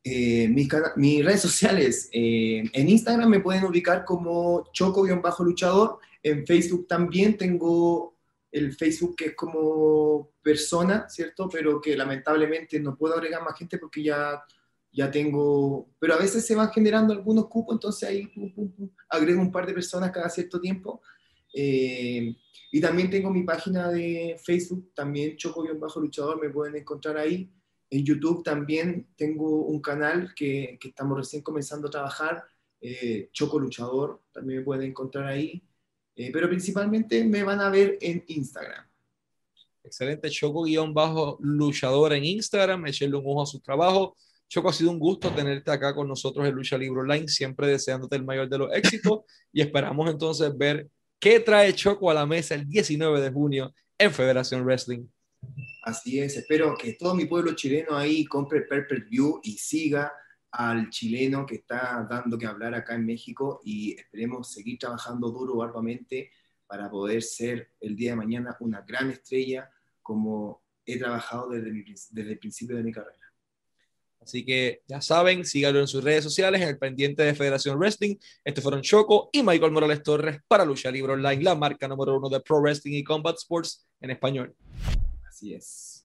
Eh, 0.02 0.48
mis, 0.48 1.24
redes 1.24 1.42
sociales, 1.42 2.08
eh, 2.12 2.64
en 2.72 2.88
Instagram 2.88 3.28
me 3.28 3.40
pueden 3.40 3.64
ubicar 3.64 4.04
como 4.04 4.64
choco-luchador, 4.72 5.98
en 6.22 6.46
Facebook 6.46 6.88
también 6.88 7.36
tengo 7.36 8.16
el 8.50 8.72
Facebook 8.72 9.14
que 9.14 9.26
es 9.26 9.36
como 9.36 10.30
persona, 10.42 11.08
¿cierto? 11.08 11.48
Pero 11.48 11.80
que 11.80 11.96
lamentablemente 11.96 12.80
no 12.80 12.96
puedo 12.96 13.14
agregar 13.14 13.44
más 13.44 13.56
gente 13.56 13.78
porque 13.78 14.02
ya, 14.02 14.42
ya 14.90 15.10
tengo, 15.10 15.88
pero 15.98 16.14
a 16.14 16.18
veces 16.18 16.46
se 16.46 16.54
van 16.54 16.72
generando 16.72 17.12
algunos 17.12 17.46
cupos, 17.46 17.74
entonces 17.74 18.08
ahí 18.08 18.28
agrego 19.08 19.40
un 19.40 19.52
par 19.52 19.66
de 19.66 19.74
personas 19.74 20.10
cada 20.10 20.30
cierto 20.30 20.60
tiempo. 20.60 21.00
Eh, 21.52 22.36
y 22.72 22.80
también 22.80 23.10
tengo 23.10 23.30
mi 23.30 23.42
página 23.42 23.90
de 23.90 24.36
Facebook, 24.42 24.92
también 24.94 25.36
Choco-Luchador, 25.36 26.40
me 26.40 26.50
pueden 26.50 26.76
encontrar 26.76 27.16
ahí. 27.16 27.50
En 27.90 28.04
YouTube 28.04 28.44
también 28.44 29.08
tengo 29.16 29.64
un 29.64 29.80
canal 29.80 30.32
que, 30.34 30.78
que 30.80 30.88
estamos 30.88 31.18
recién 31.18 31.42
comenzando 31.42 31.88
a 31.88 31.90
trabajar, 31.90 32.44
eh, 32.80 33.28
Choco 33.32 33.58
Luchador, 33.58 34.22
también 34.32 34.60
me 34.60 34.64
pueden 34.64 34.88
encontrar 34.88 35.26
ahí. 35.26 35.62
Eh, 36.16 36.30
pero 36.32 36.48
principalmente 36.48 37.24
me 37.24 37.42
van 37.42 37.60
a 37.60 37.70
ver 37.70 37.98
en 38.00 38.24
Instagram. 38.28 38.86
Excelente, 39.82 40.30
Choco-Luchador 40.30 42.12
en 42.12 42.24
Instagram, 42.24 42.86
echenle 42.86 43.16
un 43.16 43.26
ojo 43.26 43.42
a 43.42 43.46
su 43.46 43.60
trabajo. 43.60 44.16
Choco, 44.48 44.68
ha 44.68 44.72
sido 44.72 44.90
un 44.90 44.98
gusto 44.98 45.30
tenerte 45.30 45.70
acá 45.70 45.94
con 45.94 46.08
nosotros 46.08 46.46
en 46.46 46.54
Lucha 46.54 46.76
Libre 46.76 47.00
Online, 47.00 47.28
siempre 47.28 47.68
deseándote 47.68 48.16
el 48.16 48.24
mayor 48.24 48.48
de 48.48 48.58
los 48.58 48.72
éxitos 48.72 49.20
y 49.52 49.60
esperamos 49.60 50.10
entonces 50.10 50.56
ver 50.56 50.88
¿Qué 51.20 51.38
trae 51.38 51.74
Choco 51.74 52.10
a 52.10 52.14
la 52.14 52.24
mesa 52.24 52.54
el 52.54 52.66
19 52.66 53.20
de 53.20 53.30
junio 53.30 53.74
en 53.98 54.10
Federación 54.10 54.64
Wrestling? 54.64 55.06
Así 55.82 56.18
es, 56.18 56.34
espero 56.38 56.74
que 56.74 56.94
todo 56.94 57.14
mi 57.14 57.26
pueblo 57.26 57.54
chileno 57.54 57.94
ahí 57.94 58.24
compre 58.24 58.62
Purple 58.62 59.04
View 59.06 59.38
y 59.42 59.58
siga 59.58 60.10
al 60.50 60.88
chileno 60.88 61.44
que 61.44 61.56
está 61.56 62.06
dando 62.08 62.38
que 62.38 62.46
hablar 62.46 62.74
acá 62.74 62.94
en 62.94 63.04
México 63.04 63.60
y 63.62 63.92
esperemos 64.00 64.50
seguir 64.50 64.78
trabajando 64.78 65.30
duro, 65.30 65.62
arduamente, 65.62 66.30
para 66.66 66.90
poder 66.90 67.22
ser 67.22 67.72
el 67.80 67.94
día 67.94 68.12
de 68.12 68.16
mañana 68.16 68.56
una 68.60 68.80
gran 68.80 69.10
estrella 69.10 69.70
como 70.00 70.64
he 70.86 70.98
trabajado 70.98 71.50
desde, 71.50 71.70
desde 72.12 72.32
el 72.32 72.38
principio 72.38 72.78
de 72.78 72.82
mi 72.82 72.92
carrera. 72.92 73.19
Así 74.20 74.44
que 74.44 74.82
ya 74.86 75.00
saben, 75.00 75.44
síganlo 75.44 75.80
en 75.80 75.86
sus 75.86 76.04
redes 76.04 76.22
sociales, 76.22 76.60
en 76.60 76.68
el 76.68 76.78
pendiente 76.78 77.22
de 77.22 77.34
Federación 77.34 77.78
Wrestling. 77.78 78.16
Estos 78.44 78.62
fueron 78.62 78.82
Choco 78.82 79.30
y 79.32 79.42
Michael 79.42 79.72
Morales 79.72 80.02
Torres 80.02 80.38
para 80.46 80.64
Lucha 80.64 80.90
Libre 80.90 81.14
Online, 81.14 81.42
la 81.42 81.54
marca 81.54 81.88
número 81.88 82.16
uno 82.16 82.28
de 82.28 82.40
Pro 82.40 82.60
Wrestling 82.60 82.92
y 82.92 83.04
Combat 83.04 83.36
Sports 83.36 83.86
en 84.00 84.10
español. 84.10 84.54
Así 85.26 85.54
es. 85.54 85.99